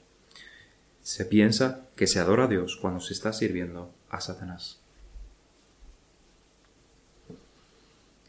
Se 1.03 1.27
piensa 1.27 1.87
que 1.97 2.07
se 2.07 2.18
adora 2.18 2.44
a 2.44 2.49
Dios 2.49 2.79
cuando 2.81 2.99
se 3.01 3.12
está 3.12 3.35
sirviendo 3.35 3.92
a 4.09 4.23
Satanás. 4.23 4.81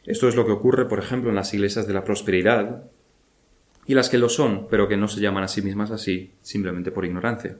Esto 0.05 0.27
es 0.27 0.35
lo 0.35 0.45
que 0.45 0.51
ocurre, 0.51 0.89
por 0.89 0.99
ejemplo, 0.99 1.29
en 1.29 1.37
las 1.37 1.53
iglesias 1.53 1.87
de 1.87 1.93
la 1.93 2.03
prosperidad 2.03 2.83
y 3.85 3.93
las 3.93 4.09
que 4.09 4.17
lo 4.17 4.27
son, 4.27 4.67
pero 4.67 4.89
que 4.89 4.97
no 4.97 5.07
se 5.07 5.21
llaman 5.21 5.45
a 5.45 5.47
sí 5.47 5.61
mismas 5.61 5.91
así 5.91 6.33
simplemente 6.41 6.91
por 6.91 7.05
ignorancia. 7.05 7.55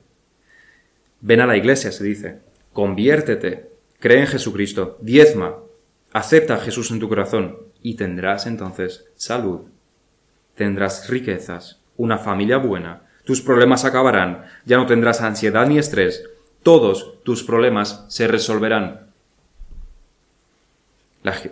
Ven 1.22 1.40
a 1.40 1.46
la 1.46 1.56
iglesia, 1.56 1.92
se 1.92 2.04
dice, 2.04 2.40
conviértete, 2.74 3.74
cree 4.00 4.20
en 4.20 4.26
Jesucristo, 4.26 4.98
diezma, 5.00 5.56
acepta 6.12 6.54
a 6.54 6.60
Jesús 6.60 6.90
en 6.90 7.00
tu 7.00 7.08
corazón 7.08 7.58
y 7.82 7.94
tendrás 7.94 8.46
entonces 8.46 9.06
salud, 9.14 9.62
tendrás 10.54 11.08
riquezas, 11.08 11.80
una 11.96 12.18
familia 12.18 12.58
buena, 12.58 13.02
tus 13.24 13.42
problemas 13.42 13.84
acabarán, 13.84 14.44
ya 14.64 14.76
no 14.76 14.86
tendrás 14.86 15.20
ansiedad 15.20 15.66
ni 15.66 15.78
estrés, 15.78 16.24
todos 16.62 17.22
tus 17.22 17.42
problemas 17.44 18.04
se 18.08 18.26
resolverán. 18.26 19.06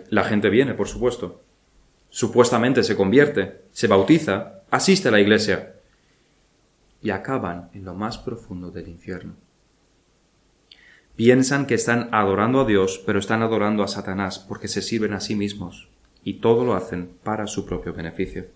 La, 0.09 0.23
gente 0.23 0.49
viene, 0.49 0.73
por 0.73 0.87
supuesto. 0.87 1.41
Supuestamente 2.09 2.81
se 2.81 2.95
convierte, 2.95 3.61
se 3.73 3.87
bautiza, 3.87 4.61
asiste 4.71 5.09
a 5.09 5.11
la 5.11 5.19
iglesia 5.19 5.75
y 7.01 7.09
acaban 7.09 7.69
en 7.73 7.83
lo 7.83 7.93
más 7.93 8.17
profundo 8.17 8.71
del 8.71 8.87
infierno. 8.87 9.35
Piensan 11.15 11.65
que 11.65 11.75
están 11.75 12.09
adorando 12.11 12.59
a 12.59 12.65
Dios, 12.65 13.01
pero 13.05 13.19
están 13.19 13.41
adorando 13.41 13.83
a 13.83 13.87
Satanás 13.87 14.37
porque 14.37 14.67
se 14.67 14.81
sirven 14.81 15.13
a 15.13 15.21
sí 15.21 15.35
mismos 15.35 15.87
y 16.25 16.35
todo 16.35 16.65
lo 16.65 16.73
hacen 16.73 17.09
para 17.23 17.47
su 17.47 17.65
propio 17.65 17.93
beneficio. 17.93 18.47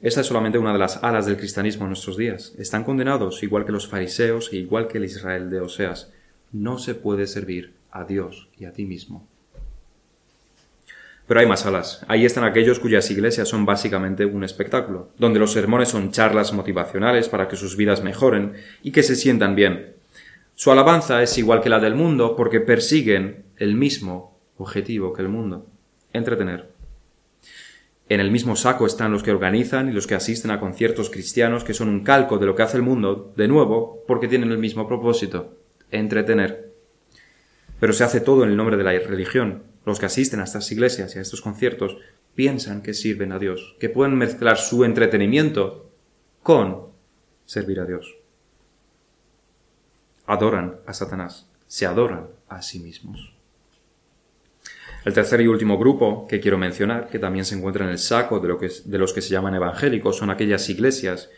Esta 0.00 0.22
es 0.22 0.26
solamente 0.26 0.58
una 0.58 0.72
de 0.72 0.78
las 0.78 1.04
alas 1.04 1.26
del 1.26 1.36
cristianismo 1.36 1.84
en 1.84 1.90
nuestros 1.90 2.16
días. 2.16 2.54
Están 2.58 2.84
condenados, 2.84 3.42
igual 3.42 3.64
que 3.64 3.72
los 3.72 3.86
fariseos 3.86 4.50
e 4.52 4.56
igual 4.56 4.88
que 4.88 4.98
el 4.98 5.04
Israel 5.04 5.50
de 5.50 5.60
Oseas. 5.60 6.10
No 6.52 6.78
se 6.78 6.94
puede 6.94 7.26
servir 7.26 7.74
a 7.92 8.04
Dios 8.04 8.48
y 8.58 8.64
a 8.64 8.72
ti 8.72 8.86
mismo. 8.86 9.28
Pero 11.28 11.38
hay 11.38 11.46
más 11.46 11.64
alas. 11.64 12.04
Ahí 12.08 12.24
están 12.24 12.42
aquellos 12.42 12.80
cuyas 12.80 13.08
iglesias 13.10 13.46
son 13.46 13.66
básicamente 13.66 14.24
un 14.24 14.42
espectáculo, 14.42 15.10
donde 15.16 15.38
los 15.38 15.52
sermones 15.52 15.90
son 15.90 16.10
charlas 16.10 16.52
motivacionales 16.52 17.28
para 17.28 17.46
que 17.46 17.54
sus 17.54 17.76
vidas 17.76 18.02
mejoren 18.02 18.54
y 18.82 18.90
que 18.90 19.04
se 19.04 19.14
sientan 19.14 19.54
bien. 19.54 19.99
Su 20.60 20.70
alabanza 20.70 21.22
es 21.22 21.38
igual 21.38 21.62
que 21.62 21.70
la 21.70 21.80
del 21.80 21.94
mundo 21.94 22.36
porque 22.36 22.60
persiguen 22.60 23.46
el 23.56 23.74
mismo 23.76 24.38
objetivo 24.58 25.14
que 25.14 25.22
el 25.22 25.30
mundo, 25.30 25.66
entretener. 26.12 26.68
En 28.10 28.20
el 28.20 28.30
mismo 28.30 28.56
saco 28.56 28.84
están 28.84 29.10
los 29.10 29.22
que 29.22 29.30
organizan 29.30 29.88
y 29.88 29.92
los 29.92 30.06
que 30.06 30.16
asisten 30.16 30.50
a 30.50 30.60
conciertos 30.60 31.08
cristianos 31.08 31.64
que 31.64 31.72
son 31.72 31.88
un 31.88 32.04
calco 32.04 32.36
de 32.36 32.44
lo 32.44 32.54
que 32.54 32.62
hace 32.62 32.76
el 32.76 32.82
mundo, 32.82 33.32
de 33.38 33.48
nuevo, 33.48 34.04
porque 34.06 34.28
tienen 34.28 34.50
el 34.50 34.58
mismo 34.58 34.86
propósito, 34.86 35.56
entretener 35.90 36.70
pero 37.80 37.94
se 37.94 38.04
hace 38.04 38.20
todo 38.20 38.44
en 38.44 38.50
el 38.50 38.56
nombre 38.58 38.76
de 38.76 38.84
la 38.84 38.90
religión. 38.90 39.62
Los 39.86 39.98
que 39.98 40.04
asisten 40.04 40.40
a 40.40 40.44
estas 40.44 40.70
iglesias 40.70 41.16
y 41.16 41.20
a 41.20 41.22
estos 41.22 41.40
conciertos 41.40 41.96
piensan 42.34 42.82
que 42.82 42.92
sirven 42.92 43.32
a 43.32 43.38
Dios, 43.38 43.76
que 43.80 43.88
pueden 43.88 44.14
mezclar 44.14 44.58
su 44.58 44.84
entretenimiento 44.84 45.90
con 46.42 46.88
servir 47.46 47.80
a 47.80 47.86
Dios. 47.86 48.19
Adoran 50.30 50.76
a 50.86 50.94
Satanás, 50.94 51.50
se 51.66 51.86
adoran 51.86 52.28
a 52.48 52.62
sí 52.62 52.78
mismos. 52.78 53.34
El 55.04 55.12
tercer 55.12 55.40
y 55.40 55.48
último 55.48 55.76
grupo 55.76 56.28
que 56.28 56.38
quiero 56.38 56.56
mencionar, 56.56 57.08
que 57.08 57.18
también 57.18 57.44
se 57.44 57.56
encuentra 57.56 57.84
en 57.84 57.90
el 57.90 57.98
saco 57.98 58.38
de, 58.38 58.98
los 58.98 59.12
que 59.12 59.22
se 59.22 59.30
llaman 59.30 59.56
evangélicos, 59.56 60.18
son 60.18 60.30
aquellas 60.30 60.68
iglesias 60.70 61.30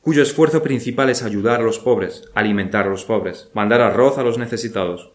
cuyo 0.00 0.22
esfuerzo 0.22 0.62
principal 0.62 1.10
es 1.10 1.22
ayudar 1.22 1.60
a 1.60 1.62
los 1.62 1.78
pobres, 1.78 2.30
alimentar 2.34 2.86
a 2.86 2.88
los 2.88 3.04
pobres, 3.04 3.50
mandar 3.52 3.82
arroz 3.82 4.16
a 4.16 4.22
los 4.22 4.38
necesitados, 4.38 5.12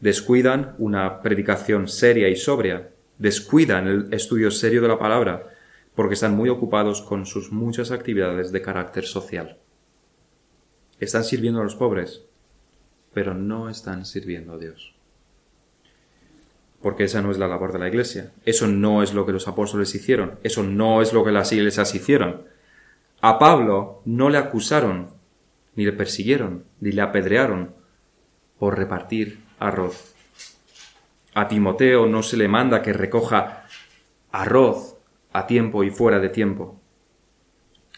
descuidan 0.00 0.76
una 0.78 1.20
predicación 1.20 1.88
seria 1.88 2.30
y 2.30 2.36
sobria, 2.36 2.88
descuidan 3.18 3.86
el 3.86 4.14
estudio 4.14 4.50
serio 4.50 4.80
de 4.80 4.88
la 4.88 4.98
palabra, 4.98 5.50
porque 5.94 6.14
están 6.14 6.34
muy 6.34 6.48
ocupados 6.48 7.02
con 7.02 7.26
sus 7.26 7.52
muchas 7.52 7.90
actividades 7.90 8.50
de 8.50 8.62
carácter 8.62 9.04
social. 9.04 9.58
Están 11.00 11.24
sirviendo 11.24 11.60
a 11.60 11.64
los 11.64 11.76
pobres, 11.76 12.24
pero 13.12 13.34
no 13.34 13.68
están 13.68 14.04
sirviendo 14.06 14.54
a 14.54 14.58
Dios. 14.58 14.94
Porque 16.80 17.04
esa 17.04 17.20
no 17.20 17.30
es 17.30 17.38
la 17.38 17.48
labor 17.48 17.72
de 17.72 17.78
la 17.78 17.88
Iglesia. 17.88 18.32
Eso 18.44 18.66
no 18.66 19.02
es 19.02 19.12
lo 19.12 19.26
que 19.26 19.32
los 19.32 19.48
apóstoles 19.48 19.94
hicieron. 19.94 20.38
Eso 20.42 20.62
no 20.62 21.02
es 21.02 21.12
lo 21.12 21.24
que 21.24 21.32
las 21.32 21.52
iglesias 21.52 21.94
hicieron. 21.94 22.42
A 23.20 23.38
Pablo 23.38 24.00
no 24.06 24.30
le 24.30 24.38
acusaron, 24.38 25.10
ni 25.76 25.84
le 25.84 25.92
persiguieron, 25.92 26.64
ni 26.80 26.92
le 26.92 27.02
apedrearon 27.02 27.74
por 28.58 28.78
repartir 28.78 29.40
arroz. 29.58 30.14
A 31.34 31.48
Timoteo 31.48 32.06
no 32.06 32.22
se 32.22 32.36
le 32.38 32.48
manda 32.48 32.82
que 32.82 32.92
recoja 32.92 33.66
arroz 34.32 34.96
a 35.32 35.46
tiempo 35.46 35.84
y 35.84 35.90
fuera 35.90 36.18
de 36.18 36.30
tiempo. 36.30 36.80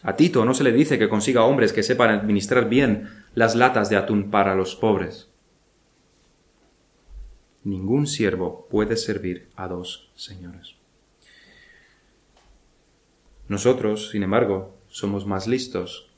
A 0.02 0.16
Tito 0.16 0.44
no 0.44 0.54
se 0.54 0.64
le 0.64 0.72
dice 0.72 0.98
que 0.98 1.08
consiga 1.08 1.44
hombres 1.44 1.72
que 1.72 1.84
sepan 1.84 2.10
administrar 2.10 2.68
bien 2.68 3.21
las 3.34 3.54
latas 3.54 3.88
de 3.88 3.96
atún 3.96 4.30
para 4.30 4.54
los 4.54 4.76
pobres. 4.76 5.28
Ningún 7.64 8.06
siervo 8.06 8.66
puede 8.70 8.96
servir 8.96 9.48
a 9.56 9.68
dos 9.68 10.10
señores. 10.14 10.74
Nosotros, 13.48 14.10
sin 14.10 14.22
embargo, 14.22 14.76
somos 14.88 15.26
más 15.26 15.46
listos. 15.46 16.10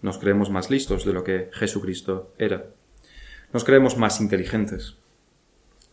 Nos 0.00 0.18
creemos 0.18 0.50
más 0.50 0.70
listos 0.70 1.04
de 1.04 1.12
lo 1.12 1.22
que 1.22 1.50
Jesucristo 1.52 2.32
era. 2.38 2.66
Nos 3.52 3.64
creemos 3.64 3.96
más 3.96 4.20
inteligentes. 4.20 4.96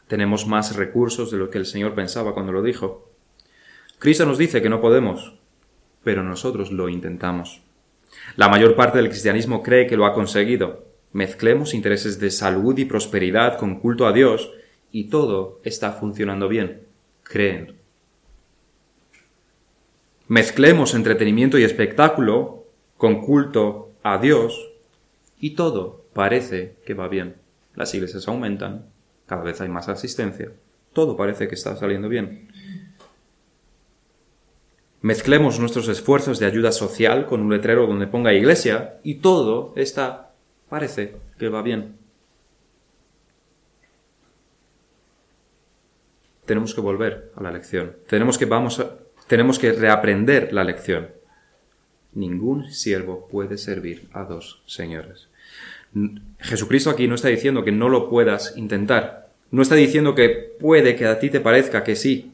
Tenemos 0.08 0.48
más 0.48 0.76
recursos 0.76 1.30
de 1.30 1.38
lo 1.38 1.52
que 1.52 1.60
el 1.60 1.66
Señor 1.66 1.94
pensaba 1.94 2.34
cuando 2.34 2.52
lo 2.52 2.64
dijo. 2.64 3.12
Cristo 4.00 4.26
nos 4.26 4.38
dice 4.38 4.62
que 4.62 4.70
no 4.70 4.82
podemos, 4.82 5.36
pero 6.04 6.24
nosotros 6.24 6.72
lo 6.72 6.90
intentamos. 6.90 7.62
La 8.36 8.50
mayor 8.50 8.76
parte 8.76 8.98
del 8.98 9.10
cristianismo 9.10 9.64
cree 9.64 9.88
que 9.88 9.98
lo 9.98 10.06
ha 10.06 10.14
conseguido. 10.14 10.86
Mezclemos 11.12 11.74
intereses 11.74 12.20
de 12.20 12.32
salud 12.32 12.78
y 12.78 12.86
prosperidad 12.86 13.58
con 13.58 13.80
culto 13.80 14.08
a 14.08 14.14
Dios 14.14 14.52
y 14.92 15.06
todo 15.06 15.60
está 15.64 15.92
funcionando 15.94 16.48
bien. 16.48 16.82
Creen. 17.24 17.76
Mezclemos 20.28 20.94
entretenimiento 20.94 21.58
y 21.58 21.64
espectáculo 21.64 22.66
con 22.98 23.22
culto 23.22 23.92
a 24.04 24.20
Dios 24.20 24.72
y 25.40 25.52
todo 25.52 26.06
parece 26.14 26.76
que 26.86 26.94
va 26.94 27.08
bien 27.08 27.36
las 27.80 27.94
iglesias 27.94 28.28
aumentan, 28.28 28.86
cada 29.26 29.42
vez 29.42 29.62
hay 29.62 29.70
más 29.70 29.88
asistencia, 29.88 30.52
todo 30.92 31.16
parece 31.16 31.48
que 31.48 31.56
está 31.56 31.78
saliendo 31.78 32.10
bien. 32.10 32.49
Mezclemos 35.02 35.60
nuestros 35.60 35.88
esfuerzos 35.88 36.40
de 36.40 36.46
ayuda 36.46 36.74
social 36.74 37.26
con 37.26 37.40
un 37.42 37.52
letrero 37.52 37.88
donde 37.88 38.08
ponga 38.08 38.34
iglesia 38.34 39.00
y 39.02 39.16
todo 39.16 39.74
está, 39.78 40.34
parece 40.68 41.16
que 41.38 41.48
va 41.48 41.62
bien. 41.62 41.96
Tenemos 46.46 46.74
que 46.74 46.82
volver 46.82 47.32
a 47.36 47.44
la 47.44 47.52
lección. 47.52 47.96
Tenemos 48.08 48.38
que, 48.38 48.46
vamos 48.46 48.84
tenemos 49.28 49.58
que 49.58 49.72
reaprender 49.72 50.52
la 50.52 50.64
lección. 50.64 51.10
Ningún 52.14 52.72
siervo 52.72 53.28
puede 53.32 53.58
servir 53.58 54.10
a 54.12 54.24
dos 54.24 54.64
señores. 54.66 55.30
Jesucristo 56.40 56.90
aquí 56.90 57.08
no 57.08 57.16
está 57.16 57.30
diciendo 57.30 57.64
que 57.64 57.72
no 57.72 57.88
lo 57.88 58.10
puedas 58.10 58.58
intentar. 58.58 59.30
No 59.52 59.62
está 59.62 59.76
diciendo 59.76 60.14
que 60.14 60.30
puede 60.60 60.96
que 60.96 61.06
a 61.06 61.20
ti 61.20 61.30
te 61.30 61.40
parezca 61.40 61.84
que 61.84 61.96
sí. 61.96 62.34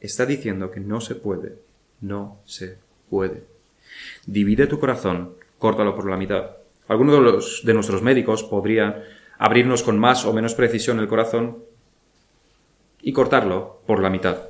Está 0.00 0.26
diciendo 0.26 0.70
que 0.70 0.80
no 0.80 1.00
se 1.00 1.14
puede. 1.14 1.58
No 2.02 2.40
se 2.44 2.78
puede. 3.08 3.44
Divide 4.26 4.66
tu 4.66 4.78
corazón, 4.78 5.34
córtalo 5.58 5.94
por 5.94 6.10
la 6.10 6.16
mitad. 6.16 6.50
Alguno 6.88 7.14
de, 7.14 7.20
los, 7.20 7.62
de 7.64 7.72
nuestros 7.72 8.02
médicos 8.02 8.42
podría 8.42 9.04
abrirnos 9.38 9.82
con 9.82 9.98
más 9.98 10.26
o 10.26 10.32
menos 10.32 10.54
precisión 10.54 10.98
el 10.98 11.08
corazón 11.08 11.58
y 13.00 13.12
cortarlo 13.12 13.80
por 13.86 14.02
la 14.02 14.10
mitad. 14.10 14.42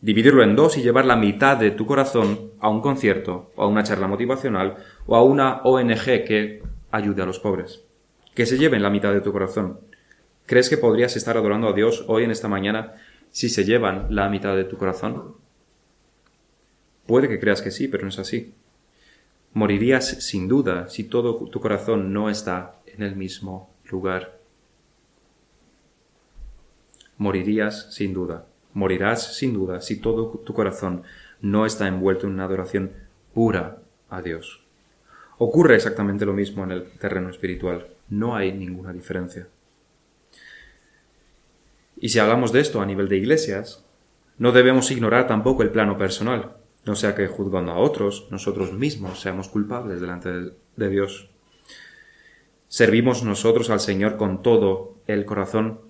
Dividirlo 0.00 0.42
en 0.42 0.56
dos 0.56 0.76
y 0.76 0.82
llevar 0.82 1.04
la 1.04 1.16
mitad 1.16 1.56
de 1.56 1.70
tu 1.70 1.86
corazón 1.86 2.50
a 2.60 2.68
un 2.68 2.80
concierto, 2.80 3.52
o 3.54 3.62
a 3.62 3.68
una 3.68 3.84
charla 3.84 4.08
motivacional, 4.08 4.76
o 5.06 5.14
a 5.14 5.22
una 5.22 5.62
ONG 5.62 6.24
que 6.24 6.62
ayude 6.90 7.22
a 7.22 7.26
los 7.26 7.38
pobres. 7.38 7.84
Que 8.34 8.46
se 8.46 8.58
lleven 8.58 8.82
la 8.82 8.90
mitad 8.90 9.12
de 9.12 9.20
tu 9.20 9.32
corazón. 9.32 9.78
¿Crees 10.46 10.68
que 10.68 10.76
podrías 10.76 11.16
estar 11.16 11.36
adorando 11.36 11.68
a 11.68 11.72
Dios 11.72 12.04
hoy 12.08 12.24
en 12.24 12.32
esta 12.32 12.48
mañana 12.48 12.94
si 13.30 13.48
se 13.48 13.64
llevan 13.64 14.06
la 14.10 14.28
mitad 14.28 14.56
de 14.56 14.64
tu 14.64 14.76
corazón? 14.76 15.36
Puede 17.06 17.28
que 17.28 17.40
creas 17.40 17.62
que 17.62 17.70
sí, 17.70 17.88
pero 17.88 18.04
no 18.04 18.10
es 18.10 18.18
así. 18.18 18.54
Morirías 19.54 20.08
sin 20.24 20.48
duda 20.48 20.88
si 20.88 21.04
todo 21.04 21.34
tu 21.50 21.60
corazón 21.60 22.12
no 22.12 22.30
está 22.30 22.76
en 22.86 23.02
el 23.02 23.16
mismo 23.16 23.70
lugar. 23.90 24.38
Morirías 27.18 27.94
sin 27.94 28.14
duda. 28.14 28.46
Morirás 28.72 29.36
sin 29.36 29.52
duda 29.52 29.80
si 29.80 30.00
todo 30.00 30.28
tu 30.44 30.54
corazón 30.54 31.02
no 31.40 31.66
está 31.66 31.86
envuelto 31.86 32.26
en 32.26 32.34
una 32.34 32.44
adoración 32.44 32.92
pura 33.34 33.78
a 34.08 34.22
Dios. 34.22 34.62
Ocurre 35.38 35.74
exactamente 35.74 36.24
lo 36.24 36.32
mismo 36.32 36.64
en 36.64 36.70
el 36.70 36.90
terreno 36.92 37.28
espiritual. 37.28 37.88
No 38.08 38.36
hay 38.36 38.52
ninguna 38.52 38.92
diferencia. 38.92 39.48
Y 41.96 42.08
si 42.08 42.18
hablamos 42.18 42.52
de 42.52 42.60
esto 42.60 42.80
a 42.80 42.86
nivel 42.86 43.08
de 43.08 43.16
iglesias, 43.18 43.84
no 44.38 44.52
debemos 44.52 44.90
ignorar 44.90 45.26
tampoco 45.26 45.62
el 45.62 45.70
plano 45.70 45.98
personal, 45.98 46.56
no 46.84 46.96
sea 46.96 47.14
que 47.14 47.28
juzgando 47.28 47.72
a 47.72 47.78
otros, 47.78 48.26
nosotros 48.30 48.72
mismos 48.72 49.20
seamos 49.20 49.48
culpables 49.48 50.00
delante 50.00 50.30
de 50.76 50.88
Dios. 50.88 51.28
Servimos 52.68 53.22
nosotros 53.22 53.70
al 53.70 53.80
Señor 53.80 54.16
con 54.16 54.42
todo 54.42 54.96
el 55.06 55.24
corazón. 55.24 55.80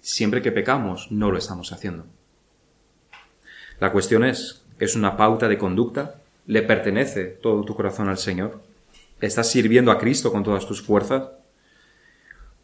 Siempre 0.00 0.42
que 0.42 0.52
pecamos, 0.52 1.10
no 1.10 1.30
lo 1.30 1.38
estamos 1.38 1.72
haciendo. 1.72 2.06
La 3.80 3.92
cuestión 3.92 4.24
es, 4.24 4.64
¿es 4.78 4.96
una 4.96 5.16
pauta 5.16 5.48
de 5.48 5.58
conducta? 5.58 6.20
¿Le 6.46 6.62
pertenece 6.62 7.24
todo 7.24 7.64
tu 7.64 7.74
corazón 7.74 8.08
al 8.08 8.18
Señor? 8.18 8.62
¿Estás 9.20 9.50
sirviendo 9.50 9.90
a 9.90 9.98
Cristo 9.98 10.30
con 10.30 10.42
todas 10.42 10.66
tus 10.66 10.82
fuerzas? 10.82 11.30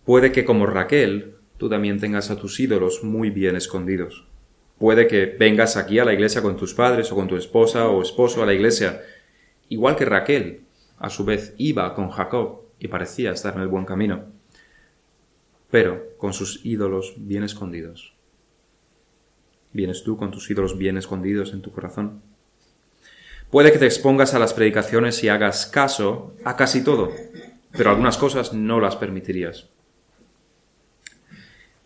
Puede 0.04 0.32
que 0.32 0.44
como 0.44 0.66
Raquel, 0.66 1.36
tú 1.56 1.68
también 1.68 2.00
tengas 2.00 2.30
a 2.30 2.36
tus 2.36 2.58
ídolos 2.60 3.02
muy 3.04 3.30
bien 3.30 3.56
escondidos. 3.56 4.26
Puede 4.80 5.06
que 5.08 5.26
vengas 5.26 5.76
aquí 5.76 5.98
a 5.98 6.06
la 6.06 6.14
iglesia 6.14 6.40
con 6.40 6.56
tus 6.56 6.72
padres 6.72 7.12
o 7.12 7.14
con 7.14 7.28
tu 7.28 7.36
esposa 7.36 7.90
o 7.90 8.00
esposo 8.00 8.42
a 8.42 8.46
la 8.46 8.54
iglesia, 8.54 9.02
igual 9.68 9.94
que 9.94 10.06
Raquel, 10.06 10.62
a 10.96 11.10
su 11.10 11.26
vez 11.26 11.52
iba 11.58 11.94
con 11.94 12.08
Jacob 12.08 12.62
y 12.78 12.88
parecía 12.88 13.30
estar 13.30 13.54
en 13.56 13.60
el 13.60 13.68
buen 13.68 13.84
camino, 13.84 14.24
pero 15.70 16.16
con 16.16 16.32
sus 16.32 16.64
ídolos 16.64 17.12
bien 17.18 17.44
escondidos. 17.44 18.14
¿Vienes 19.74 20.02
tú 20.02 20.16
con 20.16 20.30
tus 20.30 20.50
ídolos 20.50 20.78
bien 20.78 20.96
escondidos 20.96 21.52
en 21.52 21.60
tu 21.60 21.72
corazón? 21.72 22.22
Puede 23.50 23.72
que 23.72 23.78
te 23.78 23.84
expongas 23.84 24.32
a 24.32 24.38
las 24.38 24.54
predicaciones 24.54 25.22
y 25.22 25.28
hagas 25.28 25.66
caso 25.66 26.34
a 26.42 26.56
casi 26.56 26.82
todo, 26.82 27.12
pero 27.72 27.90
algunas 27.90 28.16
cosas 28.16 28.54
no 28.54 28.80
las 28.80 28.96
permitirías. 28.96 29.68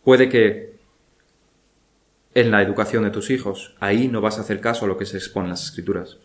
Puede 0.05 0.29
que 0.29 0.74
en 2.35 2.51
la 2.51 2.63
educación 2.63 3.05
de 3.05 3.11
tus 3.11 3.31
hijos, 3.31 3.75
ahí 3.81 4.09
no 4.09 4.21
vas 4.21 4.39
a 4.39 4.43
hacer 4.43 4.61
caso 4.61 4.85
a 4.85 4.89
lo 4.89 4.99
que 4.99 5.07
se 5.07 5.17
expone 5.17 5.47
en 5.47 5.51
las 5.51 5.65
escrituras. 5.65 6.19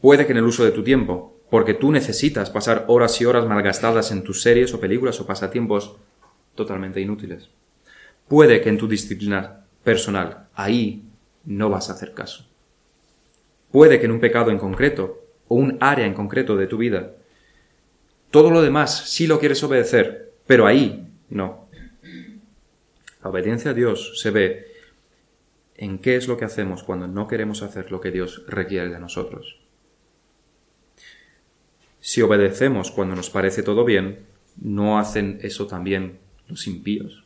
Puede 0.00 0.26
que 0.26 0.32
en 0.32 0.38
el 0.38 0.44
uso 0.44 0.64
de 0.64 0.72
tu 0.72 0.82
tiempo, 0.82 1.40
porque 1.50 1.74
tú 1.74 1.92
necesitas 1.92 2.50
pasar 2.50 2.84
horas 2.88 3.20
y 3.20 3.24
horas 3.24 3.46
malgastadas 3.46 4.10
en 4.10 4.24
tus 4.24 4.42
series 4.42 4.74
o 4.74 4.80
películas 4.80 5.20
o 5.20 5.26
pasatiempos 5.26 5.96
totalmente 6.54 7.00
inútiles. 7.00 7.50
Puede 8.28 8.60
que 8.60 8.68
en 8.68 8.78
tu 8.78 8.88
disciplina 8.88 9.66
personal. 9.86 10.48
Ahí 10.54 11.04
no 11.44 11.70
vas 11.70 11.88
a 11.88 11.92
hacer 11.92 12.12
caso. 12.12 12.44
Puede 13.70 14.00
que 14.00 14.06
en 14.06 14.10
un 14.10 14.20
pecado 14.20 14.50
en 14.50 14.58
concreto 14.58 15.22
o 15.46 15.54
un 15.54 15.78
área 15.80 16.06
en 16.06 16.14
concreto 16.14 16.56
de 16.56 16.66
tu 16.66 16.76
vida, 16.76 17.12
todo 18.32 18.50
lo 18.50 18.62
demás 18.62 19.08
sí 19.08 19.28
lo 19.28 19.38
quieres 19.38 19.62
obedecer, 19.62 20.32
pero 20.44 20.66
ahí 20.66 21.08
no. 21.30 21.65
La 23.26 23.30
obediencia 23.30 23.72
a 23.72 23.74
Dios 23.74 24.20
se 24.20 24.30
ve 24.30 24.72
en 25.74 25.98
qué 25.98 26.14
es 26.14 26.28
lo 26.28 26.36
que 26.36 26.44
hacemos 26.44 26.84
cuando 26.84 27.08
no 27.08 27.26
queremos 27.26 27.60
hacer 27.62 27.90
lo 27.90 28.00
que 28.00 28.12
Dios 28.12 28.44
requiere 28.46 28.88
de 28.88 29.00
nosotros. 29.00 29.58
Si 31.98 32.22
obedecemos 32.22 32.92
cuando 32.92 33.16
nos 33.16 33.28
parece 33.28 33.64
todo 33.64 33.84
bien, 33.84 34.20
¿no 34.62 35.00
hacen 35.00 35.40
eso 35.42 35.66
también 35.66 36.20
los 36.46 36.68
impíos? 36.68 37.24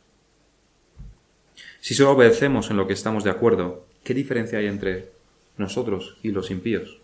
Si 1.81 1.93
solo 1.93 2.13
obedecemos 2.13 2.71
en 2.71 2.77
lo 2.77 2.87
que 2.87 2.93
estamos 2.93 3.23
de 3.23 3.29
acuerdo, 3.29 3.85
¿qué 4.03 4.15
diferencia 4.15 4.57
hay 4.57 4.65
entre 4.65 5.11
nosotros 5.57 6.17
y 6.23 6.31
los 6.31 6.49
impíos? 6.49 6.99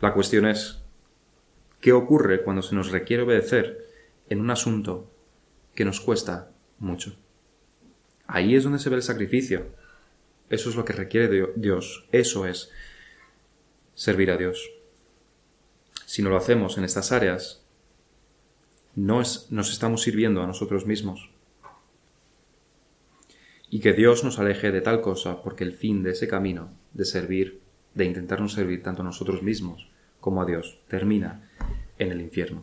La 0.00 0.12
cuestión 0.12 0.44
es, 0.44 0.82
¿qué 1.80 1.92
ocurre 1.92 2.42
cuando 2.42 2.62
se 2.62 2.74
nos 2.74 2.90
requiere 2.90 3.22
obedecer 3.22 3.86
en 4.28 4.40
un 4.40 4.50
asunto 4.50 5.08
que 5.76 5.84
nos 5.84 6.00
cuesta 6.00 6.50
mucho? 6.80 7.16
Ahí 8.28 8.54
es 8.54 8.62
donde 8.62 8.78
se 8.78 8.90
ve 8.90 8.96
el 8.96 9.02
sacrificio. 9.02 9.66
Eso 10.50 10.70
es 10.70 10.76
lo 10.76 10.84
que 10.84 10.92
requiere 10.92 11.52
Dios. 11.56 12.06
Eso 12.12 12.46
es 12.46 12.70
servir 13.94 14.30
a 14.30 14.36
Dios. 14.36 14.70
Si 16.06 16.22
no 16.22 16.30
lo 16.30 16.36
hacemos 16.36 16.78
en 16.78 16.84
estas 16.84 17.10
áreas, 17.10 17.64
no 18.94 19.16
nos 19.16 19.72
estamos 19.72 20.02
sirviendo 20.02 20.42
a 20.42 20.46
nosotros 20.46 20.86
mismos 20.86 21.30
y 23.70 23.80
que 23.80 23.92
Dios 23.92 24.24
nos 24.24 24.38
aleje 24.38 24.72
de 24.72 24.80
tal 24.80 25.00
cosa, 25.00 25.42
porque 25.42 25.64
el 25.64 25.72
fin 25.72 26.02
de 26.02 26.12
ese 26.12 26.28
camino 26.28 26.70
de 26.94 27.04
servir, 27.04 27.60
de 27.94 28.04
intentarnos 28.06 28.54
servir 28.54 28.82
tanto 28.82 29.02
a 29.02 29.04
nosotros 29.04 29.42
mismos 29.42 29.88
como 30.20 30.42
a 30.42 30.46
Dios, 30.46 30.80
termina 30.88 31.50
en 31.98 32.12
el 32.12 32.20
infierno. 32.20 32.62